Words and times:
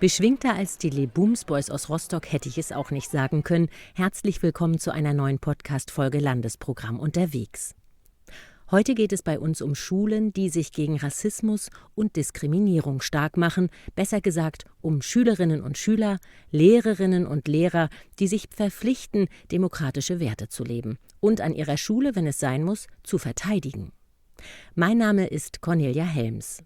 Beschwingter 0.00 0.54
als 0.54 0.78
die 0.78 0.88
Le 0.88 1.06
Booms 1.06 1.44
Boys 1.44 1.68
aus 1.68 1.90
Rostock 1.90 2.32
hätte 2.32 2.48
ich 2.48 2.56
es 2.56 2.72
auch 2.72 2.90
nicht 2.90 3.10
sagen 3.10 3.42
können. 3.42 3.68
Herzlich 3.94 4.42
willkommen 4.42 4.78
zu 4.78 4.92
einer 4.92 5.12
neuen 5.12 5.38
Podcast-Folge 5.38 6.20
Landesprogramm 6.20 6.98
unterwegs. 6.98 7.74
Heute 8.70 8.94
geht 8.94 9.12
es 9.12 9.22
bei 9.22 9.38
uns 9.38 9.60
um 9.60 9.74
Schulen, 9.74 10.32
die 10.32 10.48
sich 10.48 10.72
gegen 10.72 10.96
Rassismus 10.96 11.68
und 11.94 12.16
Diskriminierung 12.16 13.02
stark 13.02 13.36
machen, 13.36 13.68
besser 13.94 14.22
gesagt 14.22 14.64
um 14.80 15.02
Schülerinnen 15.02 15.60
und 15.60 15.76
Schüler, 15.76 16.18
Lehrerinnen 16.50 17.26
und 17.26 17.46
Lehrer, 17.46 17.90
die 18.20 18.26
sich 18.26 18.48
verpflichten, 18.50 19.28
demokratische 19.52 20.18
Werte 20.18 20.48
zu 20.48 20.64
leben 20.64 20.96
und 21.20 21.42
an 21.42 21.54
ihrer 21.54 21.76
Schule, 21.76 22.16
wenn 22.16 22.26
es 22.26 22.38
sein 22.38 22.64
muss, 22.64 22.86
zu 23.02 23.18
verteidigen. 23.18 23.92
Mein 24.74 24.96
Name 24.96 25.26
ist 25.26 25.60
Cornelia 25.60 26.04
Helms. 26.04 26.62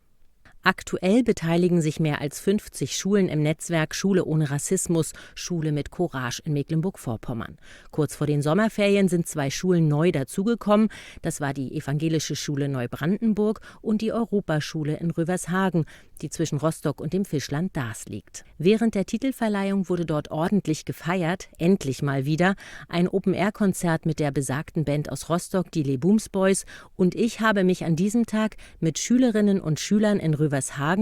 Aktuell 0.67 1.23
beteiligen 1.23 1.83
sich 1.83 2.01
mehr 2.01 2.23
als 2.23 2.41
50 2.41 2.97
Schulen 2.97 3.29
im 3.29 3.43
Netzwerk 3.43 3.95
Schule 3.95 4.25
ohne 4.25 4.51
Rassismus, 4.51 5.13
Schule 5.35 5.73
mit 5.73 5.91
Courage 5.91 6.41
in 6.43 6.55
Mecklenburg-Vorpommern. 6.55 7.59
Kurz 7.91 8.17
vor 8.17 8.27
den 8.27 8.41
Sommerferien 8.41 9.09
sind 9.09 9.29
zwei 9.29 9.51
Schulen 9.51 9.89
neu 9.89 10.11
dazugekommen. 10.11 10.89
Das 11.21 11.43
war 11.43 11.53
die 11.53 11.77
Evangelische 11.77 12.35
Schule 12.35 12.71
Neubrandenburg 12.71 13.61
und 13.83 14.01
die 14.01 14.15
Europaschule 14.15 14.97
in 14.97 15.11
Rövershagen, 15.11 15.85
die 16.23 16.31
zwischen 16.31 16.57
Rostock 16.57 16.99
und 17.03 17.13
dem 17.13 17.27
Fischland 17.27 17.77
Dars 17.77 18.07
liegt. 18.07 18.47
Während 18.57 18.95
der 18.95 19.05
Titelverleihung 19.05 19.91
wurde 19.91 20.07
dort 20.07 20.31
ordentlich 20.31 20.87
gefeiert, 20.87 21.49
endlich 21.59 22.01
mal 22.01 22.25
wieder, 22.25 22.55
ein 22.89 23.07
Open-Air-Konzert 23.07 24.07
mit 24.07 24.19
der 24.19 24.31
besagten 24.31 24.87
Band 24.87 25.13
aus 25.13 25.29
Rostock, 25.29 25.71
die 25.73 25.83
Le 25.83 25.99
Booms 25.99 26.31
Boys, 26.31 26.65
und 26.97 27.15
ich 27.15 27.41
habe 27.41 27.65
mich 27.65 27.85
an 27.85 27.97
diesem 27.97 28.25
Tag 28.25 28.57
mit 28.81 28.99
Schülerinnen 28.99 29.61
und 29.61 29.79
Schülern 29.79 30.19
in 30.19 30.33
Rövershagen 30.33 30.54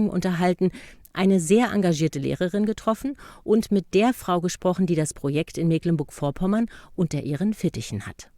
unterhalten, 0.09 0.71
eine 1.13 1.39
sehr 1.39 1.71
engagierte 1.71 2.19
Lehrerin 2.19 2.65
getroffen 2.65 3.15
und 3.43 3.71
mit 3.71 3.93
der 3.93 4.13
Frau 4.13 4.41
gesprochen, 4.41 4.87
die 4.87 4.95
das 4.95 5.13
Projekt 5.13 5.57
in 5.57 5.67
Mecklenburg-Vorpommern 5.67 6.67
unter 6.95 7.21
ihren 7.21 7.53
Fittichen 7.53 8.07
hat. 8.07 8.29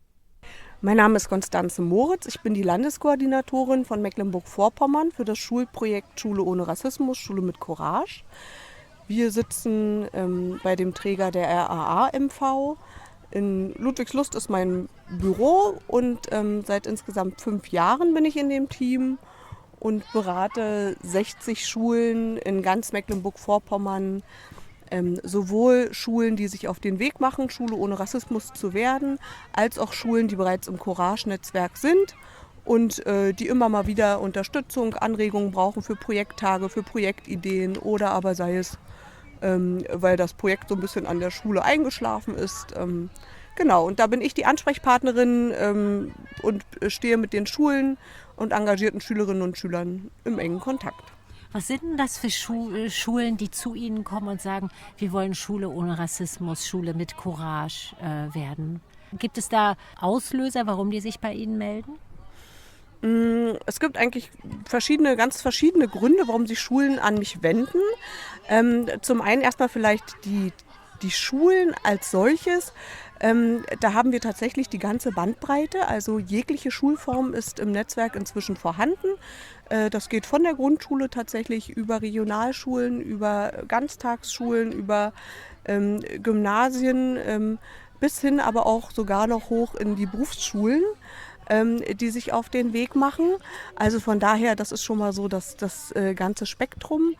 Mein 0.81 0.97
Name 0.97 1.15
ist 1.15 1.29
Konstanze 1.29 1.81
Moritz. 1.81 2.27
Ich 2.27 2.41
bin 2.41 2.53
die 2.53 2.61
Landeskoordinatorin 2.61 3.85
von 3.85 4.01
Mecklenburg-Vorpommern 4.01 5.11
für 5.11 5.25
das 5.25 5.37
Schulprojekt 5.37 6.19
Schule 6.19 6.43
ohne 6.43 6.67
Rassismus, 6.67 7.17
Schule 7.17 7.41
mit 7.41 7.59
Courage. 7.59 8.23
Wir 9.07 9.31
sitzen 9.31 10.07
ähm, 10.13 10.59
bei 10.63 10.75
dem 10.75 10.93
Träger 10.93 11.31
der 11.31 11.47
RAA-MV. 11.47 12.77
In 13.31 13.73
Ludwigslust 13.77 14.35
ist 14.35 14.49
mein 14.49 14.89
Büro 15.09 15.79
und 15.87 16.27
ähm, 16.31 16.63
seit 16.65 16.87
insgesamt 16.87 17.41
fünf 17.41 17.69
Jahren 17.69 18.13
bin 18.13 18.25
ich 18.25 18.37
in 18.37 18.49
dem 18.49 18.69
Team 18.69 19.17
und 19.85 20.03
berate 20.13 20.97
60 21.03 21.67
Schulen 21.67 22.37
in 22.37 22.63
ganz 22.63 22.91
Mecklenburg-Vorpommern 22.91 24.23
ähm, 24.89 25.19
sowohl 25.21 25.93
Schulen, 25.93 26.35
die 26.35 26.47
sich 26.47 26.67
auf 26.67 26.79
den 26.79 26.97
Weg 26.97 27.19
machen, 27.19 27.51
Schule 27.51 27.75
ohne 27.75 27.99
Rassismus 27.99 28.51
zu 28.51 28.73
werden, 28.73 29.19
als 29.53 29.77
auch 29.77 29.93
Schulen, 29.93 30.27
die 30.27 30.37
bereits 30.37 30.67
im 30.67 30.79
Courage-Netzwerk 30.79 31.77
sind 31.77 32.15
und 32.65 33.05
äh, 33.05 33.33
die 33.33 33.47
immer 33.47 33.69
mal 33.69 33.85
wieder 33.85 34.21
Unterstützung, 34.21 34.95
Anregungen 34.95 35.51
brauchen 35.51 35.83
für 35.83 35.95
Projekttage, 35.95 36.67
für 36.69 36.81
Projektideen 36.81 37.77
oder 37.77 38.09
aber 38.09 38.33
sei 38.33 38.57
es, 38.57 38.79
ähm, 39.43 39.85
weil 39.93 40.17
das 40.17 40.33
Projekt 40.33 40.69
so 40.69 40.73
ein 40.73 40.81
bisschen 40.81 41.05
an 41.05 41.19
der 41.19 41.29
Schule 41.29 41.63
eingeschlafen 41.63 42.33
ist. 42.33 42.73
Ähm, 42.75 43.11
genau, 43.55 43.85
und 43.85 43.99
da 43.99 44.07
bin 44.07 44.21
ich 44.21 44.33
die 44.33 44.47
Ansprechpartnerin 44.47 45.53
ähm, 45.55 46.15
und 46.41 46.65
stehe 46.87 47.17
mit 47.17 47.33
den 47.33 47.45
Schulen 47.45 47.99
und 48.35 48.51
engagierten 48.51 49.01
Schülerinnen 49.01 49.41
und 49.41 49.57
Schülern 49.57 50.11
im 50.23 50.39
engen 50.39 50.59
Kontakt. 50.59 51.03
Was 51.51 51.67
sind 51.67 51.83
denn 51.83 51.97
das 51.97 52.17
für 52.17 52.29
Schu 52.29 52.73
äh, 52.73 52.89
Schulen, 52.89 53.37
die 53.37 53.49
zu 53.49 53.75
Ihnen 53.75 54.03
kommen 54.03 54.27
und 54.27 54.41
sagen, 54.41 54.69
wir 54.97 55.13
wollen 55.13 55.33
Schule 55.35 55.69
ohne 55.69 55.97
Rassismus, 55.97 56.67
Schule 56.67 56.93
mit 56.93 57.15
Courage 57.15 57.95
äh, 58.01 58.35
werden? 58.35 58.81
Gibt 59.17 59.37
es 59.37 59.47
da 59.47 59.77
Auslöser, 59.99 60.67
warum 60.67 60.91
die 60.91 60.99
sich 60.99 61.19
bei 61.19 61.31
Ihnen 61.33 61.57
melden? 61.57 61.93
Mm, 63.01 63.57
es 63.65 63.79
gibt 63.79 63.97
eigentlich 63.97 64.31
verschiedene, 64.65 65.15
ganz 65.15 65.41
verschiedene 65.41 65.87
Gründe, 65.87 66.23
warum 66.27 66.47
sich 66.47 66.59
Schulen 66.59 66.99
an 66.99 67.15
mich 67.15 67.41
wenden. 67.41 67.79
Ähm, 68.49 68.87
zum 69.01 69.21
einen 69.21 69.41
erstmal 69.41 69.69
vielleicht 69.69 70.03
die, 70.25 70.51
die 71.01 71.11
Schulen 71.11 71.73
als 71.83 72.11
solches. 72.11 72.73
Ähm, 73.19 73.63
da 73.79 73.93
haben 73.93 74.11
wir 74.11 74.21
tatsächlich 74.21 74.69
die 74.69 74.79
ganze 74.79 75.11
Bandbreite, 75.11 75.87
also 75.87 76.19
jegliche 76.19 76.71
Schulform 76.71 77.33
ist 77.33 77.59
im 77.59 77.71
Netzwerk 77.71 78.15
inzwischen 78.15 78.57
vorhanden. 78.57 79.07
Äh, 79.69 79.89
das 79.89 80.09
geht 80.09 80.25
von 80.25 80.43
der 80.43 80.53
Grundschule 80.53 81.09
tatsächlich 81.09 81.69
über 81.69 82.01
Regionalschulen, 82.01 83.01
über 83.01 83.51
Ganztagsschulen, 83.67 84.71
über 84.71 85.13
ähm, 85.65 86.01
Gymnasien 86.21 87.17
ähm, 87.25 87.57
bis 87.99 88.19
hin 88.19 88.39
aber 88.39 88.65
auch 88.65 88.91
sogar 88.91 89.25
noch 89.27 89.49
hoch 89.49 89.73
in 89.75 89.95
die 89.95 90.05
Berufsschulen 90.05 90.83
ähm, 91.49 91.81
die 91.97 92.09
sich 92.09 92.33
auf 92.33 92.49
den 92.49 92.73
Weg 92.73 92.95
machen. 92.95 93.35
Also 93.75 93.99
von 93.99 94.19
daher, 94.19 94.55
das 94.55 94.71
ist 94.71 94.83
schon 94.83 94.97
mal 94.97 95.13
so 95.13 95.27
das, 95.27 95.55
das 95.57 95.91
äh, 95.95 96.13
ganze 96.13 96.45
Spektrum. 96.45 97.15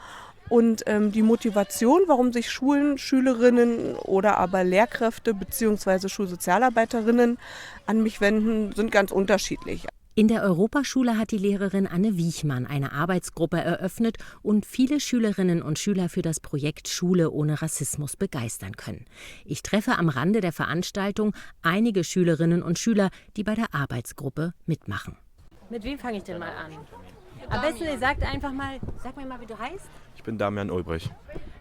Und 0.49 0.83
ähm, 0.85 1.11
die 1.11 1.23
Motivation, 1.23 2.03
warum 2.07 2.31
sich 2.31 2.51
Schulen, 2.51 2.97
Schülerinnen 2.97 3.95
oder 3.95 4.37
aber 4.37 4.63
Lehrkräfte 4.63 5.33
bzw. 5.33 6.07
Schulsozialarbeiterinnen 6.07 7.37
an 7.85 8.03
mich 8.03 8.21
wenden, 8.21 8.73
sind 8.73 8.91
ganz 8.91 9.11
unterschiedlich. 9.11 9.87
In 10.17 10.29
der 10.29 10.43
Europaschule 10.43 11.17
hat 11.17 11.31
die 11.31 11.37
Lehrerin 11.37 11.87
Anne 11.87 12.15
Wiechmann 12.15 12.65
eine 12.65 12.93
Arbeitsgruppe 12.93 13.57
eröffnet 13.57 14.15
und 14.41 14.65
viele 14.65 15.01
Schülerinnen 15.01 15.61
und 15.61 15.77
Schüler 15.77 16.07
für 16.07 16.21
das 16.21 16.39
Projekt 16.39 16.87
Schule 16.87 17.31
ohne 17.31 17.61
Rassismus 17.61 18.15
begeistern 18.15 18.77
können. 18.77 19.03
Ich 19.43 19.61
treffe 19.61 19.97
am 19.97 20.07
Rande 20.07 20.39
der 20.39 20.53
Veranstaltung 20.53 21.35
einige 21.63 22.05
Schülerinnen 22.05 22.63
und 22.63 22.79
Schüler, 22.79 23.09
die 23.35 23.43
bei 23.43 23.55
der 23.55 23.75
Arbeitsgruppe 23.75 24.53
mitmachen. 24.65 25.17
Mit 25.69 25.83
wem 25.83 25.99
fange 25.99 26.19
ich 26.19 26.23
denn 26.23 26.39
mal 26.39 26.47
an? 26.47 26.71
Am 27.49 27.61
besten, 27.61 27.83
ihr 27.85 27.97
sagt 27.97 28.23
einfach 28.23 28.51
mal, 28.51 28.79
sag 29.03 29.15
mir 29.17 29.25
mal, 29.25 29.39
wie 29.39 29.45
du 29.45 29.57
heißt. 29.57 29.89
Ich 30.15 30.23
bin 30.23 30.37
Damian 30.37 30.71
Ulbrich. 30.71 31.09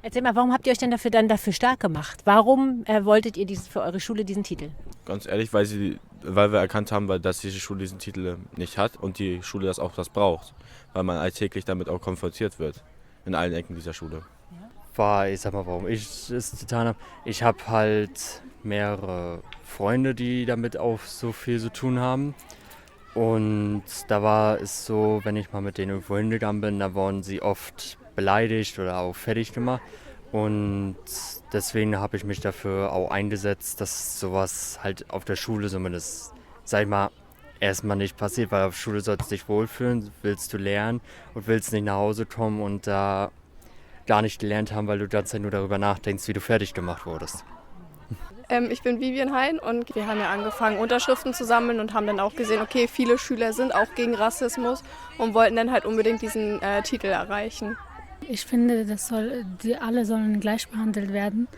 Erzähl 0.02 0.22
mal, 0.22 0.34
warum 0.34 0.52
habt 0.52 0.66
ihr 0.66 0.72
euch 0.72 0.78
denn 0.78 0.90
dafür 0.90 1.10
dann 1.10 1.28
dafür 1.28 1.52
stark 1.52 1.80
gemacht? 1.80 2.20
Warum 2.24 2.84
äh, 2.86 3.04
wolltet 3.04 3.36
ihr 3.36 3.46
dieses, 3.46 3.68
für 3.68 3.80
eure 3.80 4.00
Schule 4.00 4.24
diesen 4.24 4.42
Titel? 4.42 4.70
Ganz 5.04 5.26
ehrlich, 5.26 5.52
weil, 5.52 5.66
sie, 5.66 5.98
weil 6.22 6.52
wir 6.52 6.58
erkannt 6.58 6.92
haben, 6.92 7.08
dass 7.22 7.40
diese 7.40 7.58
Schule 7.58 7.80
diesen 7.80 7.98
Titel 7.98 8.36
nicht 8.56 8.78
hat 8.78 8.96
und 8.96 9.18
die 9.18 9.42
Schule 9.42 9.66
das 9.66 9.78
auch 9.78 9.92
das 9.94 10.08
braucht, 10.08 10.54
weil 10.92 11.02
man 11.02 11.18
alltäglich 11.18 11.64
damit 11.64 11.88
auch 11.88 12.00
konfrontiert 12.00 12.58
wird 12.58 12.82
in 13.24 13.34
allen 13.34 13.52
Ecken 13.52 13.74
dieser 13.74 13.92
Schule. 13.92 14.22
War, 14.96 15.28
ich 15.28 15.40
sag 15.40 15.52
mal, 15.52 15.66
warum 15.66 15.88
ich 15.88 16.30
es 16.30 16.58
getan 16.60 16.86
habe. 16.86 16.98
Ich 17.24 17.42
habe 17.42 17.58
halt 17.66 18.42
mehrere 18.62 19.42
Freunde, 19.64 20.14
die 20.14 20.46
damit 20.46 20.76
auch 20.76 21.00
so 21.00 21.32
viel 21.32 21.58
zu 21.58 21.72
tun 21.72 21.98
haben. 21.98 22.34
Und 23.14 23.84
da 24.08 24.22
war 24.22 24.60
es 24.60 24.86
so, 24.86 25.20
wenn 25.22 25.36
ich 25.36 25.52
mal 25.52 25.60
mit 25.60 25.78
denen 25.78 25.90
irgendwo 25.90 26.16
hingegangen 26.16 26.60
bin, 26.60 26.80
da 26.80 26.94
wurden 26.94 27.22
sie 27.22 27.40
oft 27.40 27.96
beleidigt 28.16 28.78
oder 28.78 28.98
auch 28.98 29.14
fertig 29.14 29.52
gemacht. 29.52 29.82
Und 30.32 30.96
deswegen 31.52 31.96
habe 31.96 32.16
ich 32.16 32.24
mich 32.24 32.40
dafür 32.40 32.92
auch 32.92 33.10
eingesetzt, 33.10 33.80
dass 33.80 34.18
sowas 34.18 34.80
halt 34.82 35.08
auf 35.10 35.24
der 35.24 35.36
Schule 35.36 35.68
zumindest, 35.68 36.32
sag 36.64 36.82
ich 36.82 36.88
mal, 36.88 37.10
erstmal 37.60 37.96
nicht 37.96 38.16
passiert, 38.16 38.50
weil 38.50 38.64
auf 38.64 38.74
der 38.74 38.80
Schule 38.80 39.00
sollst 39.00 39.30
du 39.30 39.34
dich 39.36 39.48
wohlfühlen, 39.48 40.10
willst 40.22 40.52
du 40.52 40.56
lernen 40.56 41.00
und 41.34 41.46
willst 41.46 41.72
nicht 41.72 41.84
nach 41.84 41.94
Hause 41.94 42.26
kommen 42.26 42.60
und 42.60 42.88
da 42.88 43.30
gar 44.06 44.22
nicht 44.22 44.40
gelernt 44.40 44.72
haben, 44.72 44.88
weil 44.88 44.98
du 44.98 45.06
die 45.06 45.12
ganze 45.12 45.32
Zeit 45.32 45.42
nur 45.42 45.52
darüber 45.52 45.78
nachdenkst, 45.78 46.26
wie 46.26 46.32
du 46.32 46.40
fertig 46.40 46.74
gemacht 46.74 47.06
wurdest. 47.06 47.44
Ähm, 48.48 48.68
ich 48.70 48.82
bin 48.82 49.00
Vivian 49.00 49.32
Hein 49.32 49.58
und 49.58 49.94
wir 49.94 50.06
haben 50.06 50.18
ja 50.18 50.30
angefangen, 50.30 50.78
Unterschriften 50.78 51.34
zu 51.34 51.44
sammeln 51.44 51.80
und 51.80 51.94
haben 51.94 52.06
dann 52.06 52.20
auch 52.20 52.34
gesehen, 52.34 52.60
okay, 52.60 52.88
viele 52.88 53.18
Schüler 53.18 53.52
sind 53.52 53.74
auch 53.74 53.94
gegen 53.94 54.14
Rassismus 54.14 54.82
und 55.18 55.34
wollten 55.34 55.56
dann 55.56 55.70
halt 55.70 55.84
unbedingt 55.84 56.22
diesen 56.22 56.60
äh, 56.62 56.82
Titel 56.82 57.06
erreichen. 57.06 57.76
Ich 58.28 58.44
finde, 58.44 58.84
das 58.84 59.08
soll, 59.08 59.44
die 59.62 59.76
alle 59.76 60.04
sollen 60.04 60.40
gleich 60.40 60.68
behandelt 60.68 61.12
werden, 61.12 61.48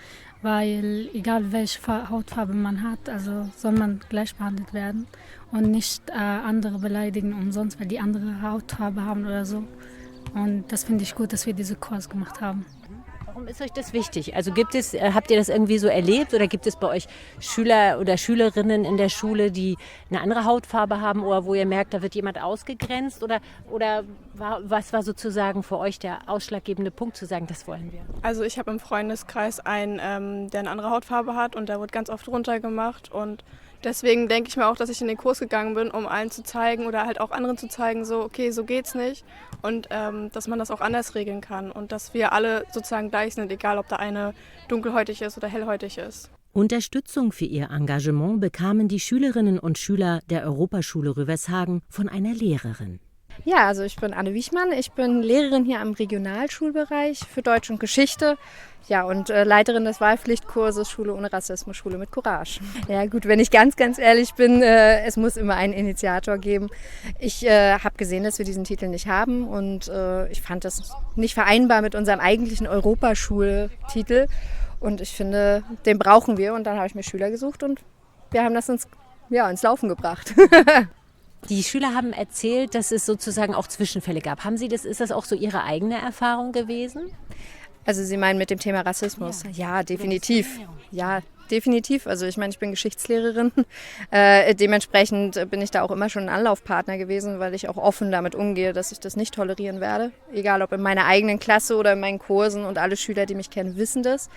weil 0.43 1.09
egal 1.15 1.53
welche 1.53 2.11
Hautfarbe 2.11 2.55
man 2.55 2.83
hat, 2.83 3.09
also 3.09 3.49
soll 3.57 3.73
man 3.73 4.01
gleich 4.09 4.35
behandelt 4.35 4.75
werden 4.75 5.07
und 5.53 5.71
nicht 5.71 6.11
äh, 6.11 6.15
andere 6.15 6.79
beleidigen 6.79 7.33
umsonst, 7.33 7.79
weil 7.79 7.87
die 7.87 8.01
andere 8.01 8.43
Hautfarbe 8.43 9.03
haben 9.03 9.27
oder 9.27 9.45
so. 9.45 9.65
Und 10.35 10.65
das 10.69 10.85
finde 10.85 11.05
ich 11.05 11.15
gut, 11.15 11.33
dass 11.33 11.47
wir 11.47 11.55
diese 11.55 11.77
Kurs 11.77 12.09
gemacht 12.09 12.41
haben. 12.41 12.67
Warum 13.37 13.49
ist 13.49 13.61
euch 13.61 13.73
das 13.73 13.93
wichtig? 13.93 14.35
Also 14.35 14.51
gibt 14.51 14.75
es, 14.75 14.95
äh, 14.95 15.11
habt 15.13 15.31
ihr 15.31 15.37
das 15.37 15.51
irgendwie 15.51 15.77
so 15.77 15.89
erlebt 15.89 16.33
oder 16.33 16.47
gibt 16.47 16.67
es 16.67 16.75
bei 16.75 16.89
euch 16.89 17.07
Schüler 17.39 17.99
oder 18.01 18.17
Schülerinnen 18.17 18.87
in 18.87 18.97
der 18.97 19.11
Schule, 19.11 19.51
die 19.51 19.77
eine 20.09 20.23
andere 20.23 20.47
Hautfarbe 20.47 21.03
haben 21.03 21.23
oder 21.23 21.45
wo 21.45 21.53
ihr 21.53 21.67
merkt, 21.67 21.93
da 21.93 22.01
wird 22.01 22.15
jemand 22.15 22.43
ausgegrenzt? 22.43 23.23
Oder, 23.23 23.41
oder 23.71 24.05
war, 24.33 24.61
was 24.65 24.95
war 24.95 25.03
sozusagen 25.03 25.63
für 25.63 25.77
euch 25.77 25.99
der 25.99 26.21
ausschlaggebende 26.31 26.91
Punkt 26.91 27.19
zu 27.19 27.27
sagen, 27.27 27.47
das 27.47 27.69
wollen 27.69 27.93
wir? 27.93 28.01
Also 28.23 28.43
ich 28.43 28.59
habe 28.59 28.71
im 28.71 28.81
Freundeskreis 28.81 29.61
einen, 29.61 30.01
ähm, 30.03 30.49
der 30.49 30.61
eine 30.61 30.71
andere 30.71 30.89
Hautfarbe 30.89 31.35
hat 31.35 31.57
und 31.57 31.69
der 31.69 31.79
wird 31.79 31.93
ganz 31.93 32.09
oft 32.09 32.27
runtergemacht 32.29 33.13
und 33.13 33.45
Deswegen 33.87 34.27
denke 34.27 34.49
ich 34.49 34.57
mir 34.57 34.67
auch, 34.67 34.75
dass 34.75 34.91
ich 34.91 35.01
in 35.01 35.07
den 35.07 35.17
Kurs 35.17 35.39
gegangen 35.39 35.75
bin, 35.77 35.93
um 35.93 36.09
allen 36.09 36.33
zu 36.33 36.43
zeigen 36.43 36.87
oder 36.87 37.07
halt 37.07 37.21
auch 37.21 37.31
anderen 37.31 37.57
zu 37.57 37.69
zeigen, 37.69 38.05
so, 38.05 38.21
okay, 38.21 38.51
so 38.51 38.65
geht's 38.65 38.97
nicht. 38.97 39.25
Und 39.63 39.87
ähm, 39.91 40.29
dass 40.33 40.49
man 40.49 40.59
das 40.59 40.73
auch 40.73 40.81
anders 40.81 41.15
regeln 41.15 41.41
kann 41.41 41.71
und 41.71 41.93
dass 41.93 42.13
wir 42.13 42.33
alle 42.33 42.67
sozusagen 42.73 43.11
gleich 43.11 43.37
sind, 43.37 43.53
egal 43.53 43.79
ob 43.79 43.87
der 43.87 44.01
eine 44.01 44.35
dunkelhäutig 44.67 45.23
ist 45.23 45.37
oder 45.37 45.47
hellhäutig 45.47 45.99
ist. 45.99 46.31
Unterstützung 46.53 47.31
für 47.31 47.45
ihr 47.45 47.71
Engagement 47.71 48.41
bekamen 48.41 48.89
die 48.89 48.99
Schülerinnen 48.99 49.61
und 49.61 49.79
Schüler 49.79 50.21
der 50.31 50.43
Europaschule 50.43 51.17
Rüvershagen 51.17 51.83
von 51.89 52.09
einer 52.09 52.35
Lehrerin. 52.35 52.99
Ja, 53.45 53.67
also 53.67 53.83
ich 53.83 53.97
bin 53.97 54.13
Anne 54.13 54.35
Wichmann. 54.35 54.73
Ich 54.73 54.93
bin 54.93 55.23
Lehrerin 55.23 55.65
hier 55.65 55.81
am 55.81 55.93
Regionalschulbereich 55.93 57.21
für 57.21 57.43
Deutsch 57.43 57.71
und 57.71 57.81
Geschichte. 57.81 58.37
Ja, 58.89 59.03
und 59.03 59.31
äh, 59.31 59.43
Leiterin 59.43 59.85
des 59.85 60.01
Wahlpflichtkurses 60.01 60.89
Schule 60.89 61.13
ohne 61.13 61.33
Rassismus, 61.33 61.77
Schule 61.77 61.99
mit 61.99 62.13
Courage. 62.13 62.61
Ja, 62.89 63.05
gut, 63.07 63.27
wenn 63.27 63.41
ich 63.41 63.51
ganz, 63.51 63.75
ganz 63.75 63.99
ehrlich 63.99 64.35
bin, 64.35 64.63
äh, 64.63 65.05
es 65.05 65.17
muss 65.17 65.37
immer 65.37 65.57
einen 65.57 65.73
Initiator 65.73 66.39
geben. 66.39 66.69
Ich 67.19 67.45
äh, 67.45 67.79
habe 67.81 67.97
gesehen, 67.97 68.23
dass 68.23 68.39
wir 68.39 68.45
diesen 68.45 68.63
Titel 68.63 68.87
nicht 68.87 69.09
haben 69.09 69.49
und 69.49 69.89
äh, 69.89 70.29
ich 70.31 70.41
fand 70.41 70.65
das 70.65 70.95
nicht 71.17 71.35
vereinbar 71.35 71.83
mit 71.83 71.97
unserem 71.97 72.21
eigentlichen 72.21 72.69
Europaschultitel. 72.69 74.29
Und 74.79 75.01
ich 75.01 75.11
finde, 75.11 75.65
den 75.85 75.99
brauchen 75.99 76.37
wir. 76.37 76.55
Und 76.55 76.65
dann 76.65 76.77
habe 76.77 76.87
ich 76.87 76.95
mir 76.95 77.03
Schüler 77.03 77.31
gesucht 77.31 77.65
und 77.65 77.81
wir 78.31 78.45
haben 78.45 78.55
das 78.55 78.69
ins, 78.69 78.87
ja, 79.31 79.51
ins 79.51 79.63
Laufen 79.63 79.89
gebracht. 79.89 80.33
Die 81.49 81.63
Schüler 81.63 81.95
haben 81.95 82.13
erzählt, 82.13 82.75
dass 82.75 82.91
es 82.91 83.07
sozusagen 83.07 83.55
auch 83.55 83.69
Zwischenfälle 83.69 84.21
gab. 84.21 84.45
Haben 84.45 84.57
Sie 84.57 84.69
das, 84.69 84.85
ist 84.85 85.01
das 85.01 85.13
auch 85.13 85.25
so 85.25 85.35
Ihre 85.37 85.63
eigene 85.63 86.01
Erfahrung 86.01 86.53
gewesen? 86.53 87.13
Also 87.85 88.03
Sie 88.03 88.17
meinen 88.17 88.39
mit 88.39 88.51
dem 88.51 88.59
Thema 88.59 88.81
Rassismus? 88.81 89.45
Ja, 89.45 89.77
ja 89.77 89.83
definitiv. 89.85 90.59
Ja, 90.91 91.21
definitiv. 91.51 92.07
Also 92.07 92.27
ich 92.27 92.37
meine, 92.37 92.51
ich 92.51 92.59
bin 92.59 92.71
Geschichtslehrerin. 92.71 93.53
Äh, 94.11 94.55
dementsprechend 94.55 95.51
bin 95.51 95.61
ich 95.61 95.71
da 95.71 95.83
auch 95.83 95.91
immer 95.91 96.09
schon 96.09 96.25
ein 96.25 96.29
Anlaufpartner 96.29 96.97
gewesen, 96.97 97.41
weil 97.41 97.55
ich 97.55 97.69
auch 97.69 97.77
offen 97.77 98.13
damit 98.13 98.35
umgehe, 98.35 98.73
dass 98.73 98.93
ich 98.93 99.01
das 99.01 99.17
nicht 99.17 99.35
tolerieren 99.35 99.81
werde. 99.81 100.13
Egal 100.33 100.63
ob 100.63 100.73
in 100.73 100.81
meiner 100.81 101.07
eigenen 101.07 101.41
Klasse 101.41 101.77
oder 101.77 101.95
in 101.95 102.01
meinen 102.01 102.19
Kursen 102.19 102.65
und 102.65 102.79
alle 102.79 102.97
Schüler, 102.97 103.27
die 103.27 103.35
mich 103.35 103.51
kennen, 103.51 103.77
wissen 103.77 104.03
das. 104.03 104.31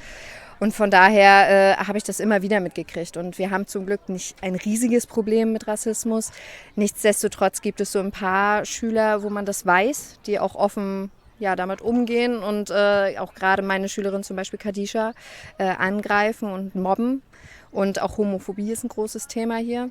Und 0.59 0.73
von 0.73 0.91
daher 0.91 1.49
äh, 1.49 1.75
habe 1.77 1.97
ich 1.97 2.03
das 2.03 2.19
immer 2.19 2.41
wieder 2.41 2.59
mitgekriegt. 2.59 3.17
Und 3.17 3.37
wir 3.37 3.51
haben 3.51 3.67
zum 3.67 3.85
Glück 3.85 4.09
nicht 4.09 4.35
ein 4.41 4.55
riesiges 4.55 5.07
Problem 5.07 5.53
mit 5.53 5.67
Rassismus. 5.67 6.31
Nichtsdestotrotz 6.75 7.61
gibt 7.61 7.81
es 7.81 7.91
so 7.91 7.99
ein 7.99 8.11
paar 8.11 8.65
Schüler, 8.65 9.23
wo 9.23 9.29
man 9.29 9.45
das 9.45 9.65
weiß, 9.65 10.19
die 10.25 10.39
auch 10.39 10.55
offen 10.55 11.11
ja, 11.39 11.55
damit 11.55 11.81
umgehen 11.81 12.39
und 12.39 12.69
äh, 12.69 13.17
auch 13.17 13.33
gerade 13.33 13.61
meine 13.61 13.87
Schülerin 13.87 14.23
zum 14.23 14.35
Beispiel 14.35 14.59
Kadisha 14.59 15.13
äh, 15.57 15.63
angreifen 15.63 16.51
und 16.51 16.75
mobben. 16.75 17.23
Und 17.71 18.01
auch 18.01 18.17
Homophobie 18.17 18.71
ist 18.71 18.83
ein 18.83 18.89
großes 18.89 19.27
Thema 19.27 19.57
hier. 19.57 19.89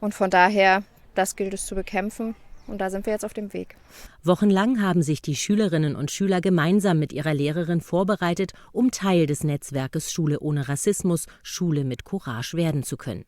Und 0.00 0.14
von 0.14 0.30
daher, 0.30 0.82
das 1.14 1.36
gilt 1.36 1.54
es 1.54 1.66
zu 1.66 1.74
bekämpfen. 1.74 2.34
Und 2.68 2.78
da 2.78 2.90
sind 2.90 3.06
wir 3.06 3.14
jetzt 3.14 3.24
auf 3.24 3.34
dem 3.34 3.52
Weg. 3.54 3.76
Wochenlang 4.22 4.82
haben 4.82 5.02
sich 5.02 5.22
die 5.22 5.36
Schülerinnen 5.36 5.96
und 5.96 6.10
Schüler 6.10 6.40
gemeinsam 6.40 6.98
mit 6.98 7.12
ihrer 7.12 7.34
Lehrerin 7.34 7.80
vorbereitet, 7.80 8.52
um 8.72 8.90
Teil 8.90 9.26
des 9.26 9.42
Netzwerkes 9.42 10.12
Schule 10.12 10.40
ohne 10.40 10.68
Rassismus, 10.68 11.26
Schule 11.42 11.84
mit 11.84 12.04
Courage 12.04 12.56
werden 12.56 12.82
zu 12.82 12.96
können. 12.96 13.24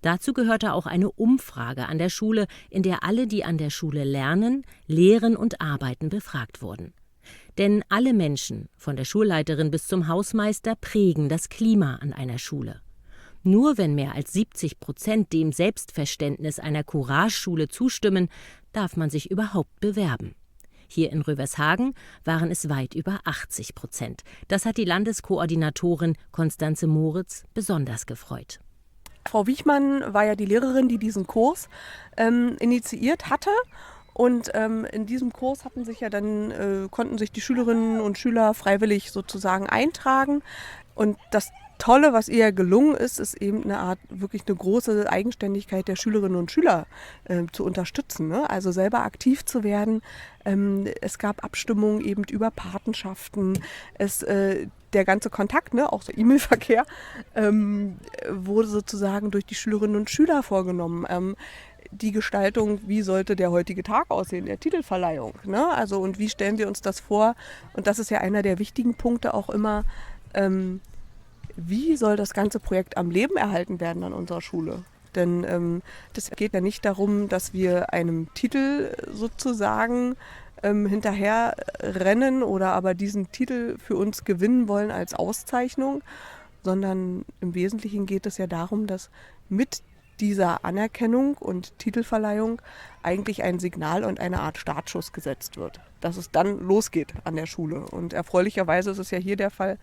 Dazu 0.00 0.32
gehörte 0.32 0.72
auch 0.72 0.86
eine 0.86 1.10
Umfrage 1.10 1.86
an 1.86 1.98
der 1.98 2.08
Schule, 2.08 2.46
in 2.70 2.82
der 2.82 3.04
alle, 3.04 3.26
die 3.26 3.44
an 3.44 3.58
der 3.58 3.70
Schule 3.70 4.04
lernen, 4.04 4.64
lehren 4.86 5.36
und 5.36 5.60
arbeiten, 5.60 6.08
befragt 6.08 6.62
wurden. 6.62 6.94
Denn 7.58 7.84
alle 7.90 8.14
Menschen, 8.14 8.68
von 8.76 8.96
der 8.96 9.04
Schulleiterin 9.04 9.70
bis 9.70 9.86
zum 9.86 10.08
Hausmeister, 10.08 10.76
prägen 10.76 11.28
das 11.28 11.50
Klima 11.50 11.96
an 11.96 12.14
einer 12.14 12.38
Schule. 12.38 12.80
Nur 13.42 13.78
wenn 13.78 13.94
mehr 13.94 14.14
als 14.14 14.32
70 14.32 14.80
Prozent 14.80 15.32
dem 15.32 15.52
Selbstverständnis 15.52 16.58
einer 16.58 16.84
Courage-Schule 16.84 17.68
zustimmen, 17.68 18.28
darf 18.72 18.96
man 18.96 19.10
sich 19.10 19.30
überhaupt 19.30 19.80
bewerben. 19.80 20.34
Hier 20.88 21.12
in 21.12 21.20
Rövershagen 21.20 21.94
waren 22.24 22.50
es 22.50 22.68
weit 22.70 22.94
über 22.94 23.20
80 23.24 23.74
Prozent. 23.74 24.22
Das 24.48 24.64
hat 24.64 24.78
die 24.78 24.86
Landeskoordinatorin 24.86 26.16
Konstanze 26.32 26.86
Moritz 26.86 27.44
besonders 27.52 28.06
gefreut. 28.06 28.60
Frau 29.28 29.46
Wichmann 29.46 30.14
war 30.14 30.24
ja 30.24 30.34
die 30.34 30.46
Lehrerin, 30.46 30.88
die 30.88 30.96
diesen 30.96 31.26
Kurs 31.26 31.68
ähm, 32.16 32.56
initiiert 32.58 33.28
hatte. 33.28 33.50
Und 34.14 34.50
ähm, 34.54 34.84
in 34.86 35.06
diesem 35.06 35.32
Kurs 35.32 35.64
hatten 35.64 35.84
sich 35.84 36.00
ja 36.00 36.10
dann, 36.10 36.50
äh, 36.50 36.88
konnten 36.90 37.18
sich 37.18 37.30
die 37.30 37.40
Schülerinnen 37.40 38.00
und 38.00 38.18
Schüler 38.18 38.52
freiwillig 38.54 39.12
sozusagen 39.12 39.68
eintragen. 39.68 40.42
Und 40.98 41.16
das 41.30 41.52
Tolle, 41.78 42.12
was 42.12 42.28
ihr 42.28 42.50
gelungen 42.50 42.96
ist, 42.96 43.20
ist 43.20 43.40
eben 43.40 43.62
eine 43.62 43.78
Art, 43.78 44.00
wirklich 44.08 44.42
eine 44.48 44.56
große 44.56 45.08
Eigenständigkeit 45.08 45.86
der 45.86 45.94
Schülerinnen 45.94 46.36
und 46.36 46.50
Schüler 46.50 46.88
äh, 47.24 47.44
zu 47.52 47.64
unterstützen. 47.64 48.26
Ne? 48.26 48.50
Also 48.50 48.72
selber 48.72 49.04
aktiv 49.04 49.44
zu 49.44 49.62
werden. 49.62 50.02
Ähm, 50.44 50.88
es 51.00 51.18
gab 51.18 51.44
Abstimmungen 51.44 52.00
eben 52.00 52.24
über 52.24 52.50
Patenschaften. 52.50 53.60
Es, 53.94 54.24
äh, 54.24 54.66
der 54.92 55.04
ganze 55.04 55.30
Kontakt, 55.30 55.72
ne, 55.72 55.92
auch 55.92 56.02
der 56.02 56.18
E-Mail-Verkehr, 56.18 56.84
ähm, 57.36 57.98
wurde 58.28 58.66
sozusagen 58.66 59.30
durch 59.30 59.46
die 59.46 59.54
Schülerinnen 59.54 59.94
und 59.94 60.10
Schüler 60.10 60.42
vorgenommen. 60.42 61.06
Ähm, 61.08 61.36
die 61.90 62.12
Gestaltung, 62.12 62.80
wie 62.86 63.02
sollte 63.02 63.36
der 63.36 63.50
heutige 63.50 63.82
Tag 63.82 64.10
aussehen, 64.10 64.46
der 64.46 64.60
Titelverleihung. 64.60 65.34
Ne? 65.44 65.68
Also 65.68 66.00
und 66.00 66.18
wie 66.18 66.28
stellen 66.28 66.58
wir 66.58 66.68
uns 66.68 66.80
das 66.80 67.00
vor? 67.00 67.34
Und 67.74 67.86
das 67.86 67.98
ist 67.98 68.10
ja 68.10 68.18
einer 68.18 68.42
der 68.42 68.58
wichtigen 68.58 68.94
Punkte 68.94 69.32
auch 69.34 69.48
immer. 69.48 69.84
Ähm, 70.34 70.80
wie 71.56 71.96
soll 71.96 72.16
das 72.16 72.34
ganze 72.34 72.60
Projekt 72.60 72.96
am 72.96 73.10
Leben 73.10 73.36
erhalten 73.36 73.80
werden 73.80 74.04
an 74.04 74.12
unserer 74.12 74.40
Schule? 74.40 74.84
Denn 75.14 75.44
ähm, 75.44 75.82
das 76.12 76.30
geht 76.30 76.52
ja 76.52 76.60
nicht 76.60 76.84
darum, 76.84 77.28
dass 77.28 77.52
wir 77.52 77.92
einem 77.92 78.32
Titel 78.34 78.94
sozusagen 79.10 80.16
ähm, 80.62 80.86
hinterher 80.86 81.56
oder 82.44 82.72
aber 82.72 82.94
diesen 82.94 83.32
Titel 83.32 83.76
für 83.78 83.96
uns 83.96 84.24
gewinnen 84.24 84.68
wollen 84.68 84.90
als 84.90 85.14
Auszeichnung, 85.14 86.02
sondern 86.62 87.24
im 87.40 87.54
Wesentlichen 87.54 88.06
geht 88.06 88.26
es 88.26 88.38
ja 88.38 88.46
darum, 88.46 88.86
dass 88.86 89.10
mit 89.48 89.82
dieser 90.20 90.64
Anerkennung 90.64 91.34
und 91.34 91.78
Titelverleihung 91.78 92.60
eigentlich 93.02 93.42
ein 93.42 93.58
Signal 93.58 94.04
und 94.04 94.20
eine 94.20 94.40
Art 94.40 94.58
Startschuss 94.58 95.12
gesetzt 95.12 95.56
wird, 95.56 95.80
dass 96.00 96.16
es 96.16 96.30
dann 96.30 96.58
losgeht 96.60 97.14
an 97.24 97.36
der 97.36 97.46
Schule. 97.46 97.80
Und 97.80 98.12
erfreulicherweise 98.12 98.90
ist 98.90 98.98
es 98.98 99.10
ja 99.10 99.18
hier 99.18 99.36
der 99.36 99.50
Fall, 99.50 99.78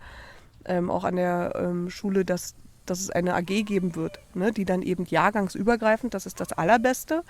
ähm, 0.66 0.90
auch 0.90 1.04
an 1.04 1.16
der 1.16 1.54
ähm, 1.56 1.90
Schule, 1.90 2.24
dass, 2.24 2.54
dass 2.84 3.00
es 3.00 3.10
eine 3.10 3.34
AG 3.34 3.64
geben 3.64 3.94
wird, 3.94 4.20
ne, 4.34 4.52
die 4.52 4.64
dann 4.64 4.82
eben 4.82 5.04
jahrgangsübergreifend, 5.04 6.14
das 6.14 6.26
ist 6.26 6.40
das 6.40 6.52
Allerbeste, 6.52 7.22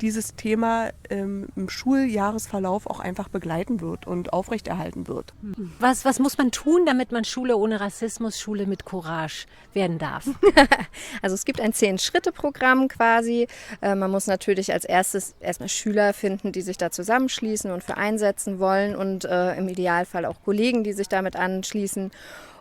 dieses 0.00 0.34
Thema 0.36 0.90
ähm, 1.10 1.48
im 1.56 1.68
Schuljahresverlauf 1.68 2.86
auch 2.86 3.00
einfach 3.00 3.28
begleiten 3.28 3.80
wird 3.80 4.06
und 4.06 4.32
aufrechterhalten 4.32 5.08
wird. 5.08 5.34
Was, 5.78 6.04
was 6.04 6.18
muss 6.18 6.38
man 6.38 6.50
tun, 6.50 6.86
damit 6.86 7.12
man 7.12 7.24
Schule 7.24 7.56
ohne 7.56 7.80
Rassismus, 7.80 8.38
Schule 8.38 8.66
mit 8.66 8.84
Courage 8.84 9.46
werden 9.72 9.98
darf? 9.98 10.28
also 11.22 11.34
es 11.34 11.44
gibt 11.44 11.60
ein 11.60 11.72
Zehn-Schritte-Programm 11.72 12.88
quasi. 12.88 13.48
Äh, 13.80 13.94
man 13.94 14.10
muss 14.10 14.26
natürlich 14.26 14.72
als 14.72 14.84
erstes 14.84 15.34
erstmal 15.40 15.68
Schüler 15.68 16.12
finden, 16.12 16.52
die 16.52 16.62
sich 16.62 16.78
da 16.78 16.90
zusammenschließen 16.90 17.70
und 17.70 17.82
für 17.82 17.96
einsetzen 17.96 18.58
wollen 18.58 18.96
und 18.96 19.24
äh, 19.24 19.54
im 19.56 19.68
Idealfall 19.68 20.24
auch 20.24 20.42
Kollegen, 20.44 20.84
die 20.84 20.92
sich 20.92 21.08
damit 21.08 21.36
anschließen. 21.36 22.10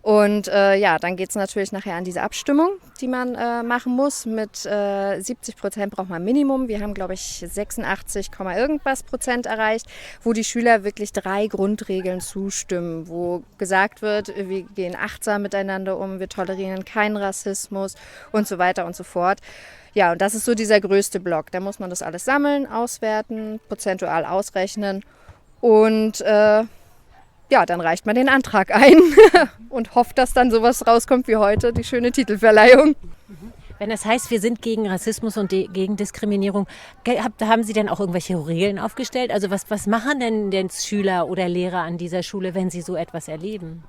Und 0.07 0.47
äh, 0.47 0.75
ja, 0.75 0.99
dann 0.99 1.17
geht 1.17 1.31
es 1.31 1.35
natürlich 1.35 1.73
nachher 1.73 1.95
an 1.95 2.05
diese 2.05 2.21
Abstimmung, 2.21 2.69
die 3.01 3.09
man 3.09 3.35
äh, 3.35 3.61
machen 3.61 3.93
muss. 3.93 4.25
Mit 4.25 4.65
äh, 4.65 5.19
70 5.19 5.57
Prozent 5.57 5.93
braucht 5.93 6.07
man 6.07 6.23
Minimum. 6.23 6.69
Wir 6.69 6.79
haben, 6.79 6.93
glaube 6.93 7.13
ich, 7.13 7.43
86, 7.45 8.29
irgendwas 8.55 9.03
Prozent 9.03 9.47
erreicht, 9.47 9.85
wo 10.23 10.31
die 10.31 10.45
Schüler 10.45 10.85
wirklich 10.85 11.11
drei 11.11 11.47
Grundregeln 11.47 12.21
zustimmen, 12.21 13.09
wo 13.09 13.43
gesagt 13.57 14.01
wird, 14.01 14.33
wir 14.33 14.61
gehen 14.63 14.95
achtsam 14.95 15.41
miteinander 15.41 15.97
um, 15.97 16.21
wir 16.21 16.29
tolerieren 16.29 16.85
keinen 16.85 17.17
Rassismus 17.17 17.95
und 18.31 18.47
so 18.47 18.57
weiter 18.57 18.85
und 18.85 18.95
so 18.95 19.03
fort. 19.03 19.41
Ja, 19.93 20.13
und 20.13 20.21
das 20.21 20.35
ist 20.35 20.45
so 20.45 20.55
dieser 20.55 20.79
größte 20.79 21.19
Block. 21.19 21.51
Da 21.51 21.59
muss 21.59 21.79
man 21.79 21.89
das 21.89 22.01
alles 22.01 22.23
sammeln, 22.23 22.65
auswerten, 22.65 23.59
prozentual 23.67 24.23
ausrechnen 24.23 25.03
und 25.59 26.21
äh, 26.21 26.63
ja, 27.49 27.65
dann 27.65 27.81
reicht 27.81 28.05
man 28.05 28.15
den 28.15 28.29
Antrag 28.29 28.73
ein 28.73 28.97
und 29.69 29.95
hofft, 29.95 30.17
dass 30.17 30.33
dann 30.33 30.51
sowas 30.51 30.85
rauskommt 30.85 31.27
wie 31.27 31.37
heute, 31.37 31.73
die 31.73 31.83
schöne 31.83 32.11
Titelverleihung. 32.11 32.95
Wenn 33.79 33.89
das 33.91 34.05
heißt, 34.05 34.31
wir 34.31 34.41
sind 34.41 34.61
gegen 34.61 34.87
Rassismus 34.87 35.37
und 35.37 35.49
gegen 35.49 35.97
Diskriminierung, 35.97 36.67
haben 37.41 37.63
Sie 37.63 37.73
denn 37.73 37.89
auch 37.89 37.99
irgendwelche 37.99 38.47
Regeln 38.47 38.79
aufgestellt? 38.79 39.31
Also 39.31 39.51
was, 39.51 39.69
was 39.69 39.85
machen 39.85 40.19
denn, 40.19 40.49
denn 40.49 40.69
Schüler 40.69 41.27
oder 41.27 41.47
Lehrer 41.47 41.81
an 41.81 41.97
dieser 41.97 42.23
Schule, 42.23 42.55
wenn 42.55 42.71
sie 42.71 42.81
so 42.81 42.95
etwas 42.95 43.27
erleben? 43.27 43.83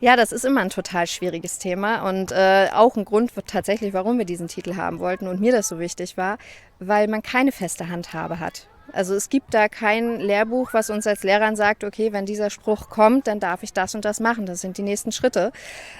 Ja, 0.00 0.16
das 0.16 0.32
ist 0.32 0.44
immer 0.44 0.60
ein 0.60 0.70
total 0.70 1.06
schwieriges 1.06 1.58
Thema 1.58 2.08
und 2.08 2.32
äh, 2.32 2.68
auch 2.74 2.96
ein 2.96 3.04
Grund 3.04 3.30
tatsächlich, 3.46 3.94
warum 3.94 4.18
wir 4.18 4.24
diesen 4.24 4.48
Titel 4.48 4.74
haben 4.74 4.98
wollten 4.98 5.28
und 5.28 5.40
mir 5.40 5.52
das 5.52 5.68
so 5.68 5.78
wichtig 5.78 6.16
war, 6.16 6.38
weil 6.80 7.06
man 7.06 7.22
keine 7.22 7.52
feste 7.52 7.88
Handhabe 7.88 8.40
hat. 8.40 8.66
Also 8.92 9.14
es 9.14 9.28
gibt 9.28 9.54
da 9.54 9.68
kein 9.68 10.20
Lehrbuch, 10.20 10.72
was 10.72 10.90
uns 10.90 11.06
als 11.06 11.24
Lehrern 11.24 11.56
sagt, 11.56 11.84
okay, 11.84 12.12
wenn 12.12 12.26
dieser 12.26 12.50
Spruch 12.50 12.88
kommt, 12.88 13.26
dann 13.26 13.40
darf 13.40 13.62
ich 13.62 13.72
das 13.72 13.94
und 13.94 14.04
das 14.04 14.20
machen. 14.20 14.46
Das 14.46 14.60
sind 14.60 14.78
die 14.78 14.82
nächsten 14.82 15.12
Schritte. 15.12 15.52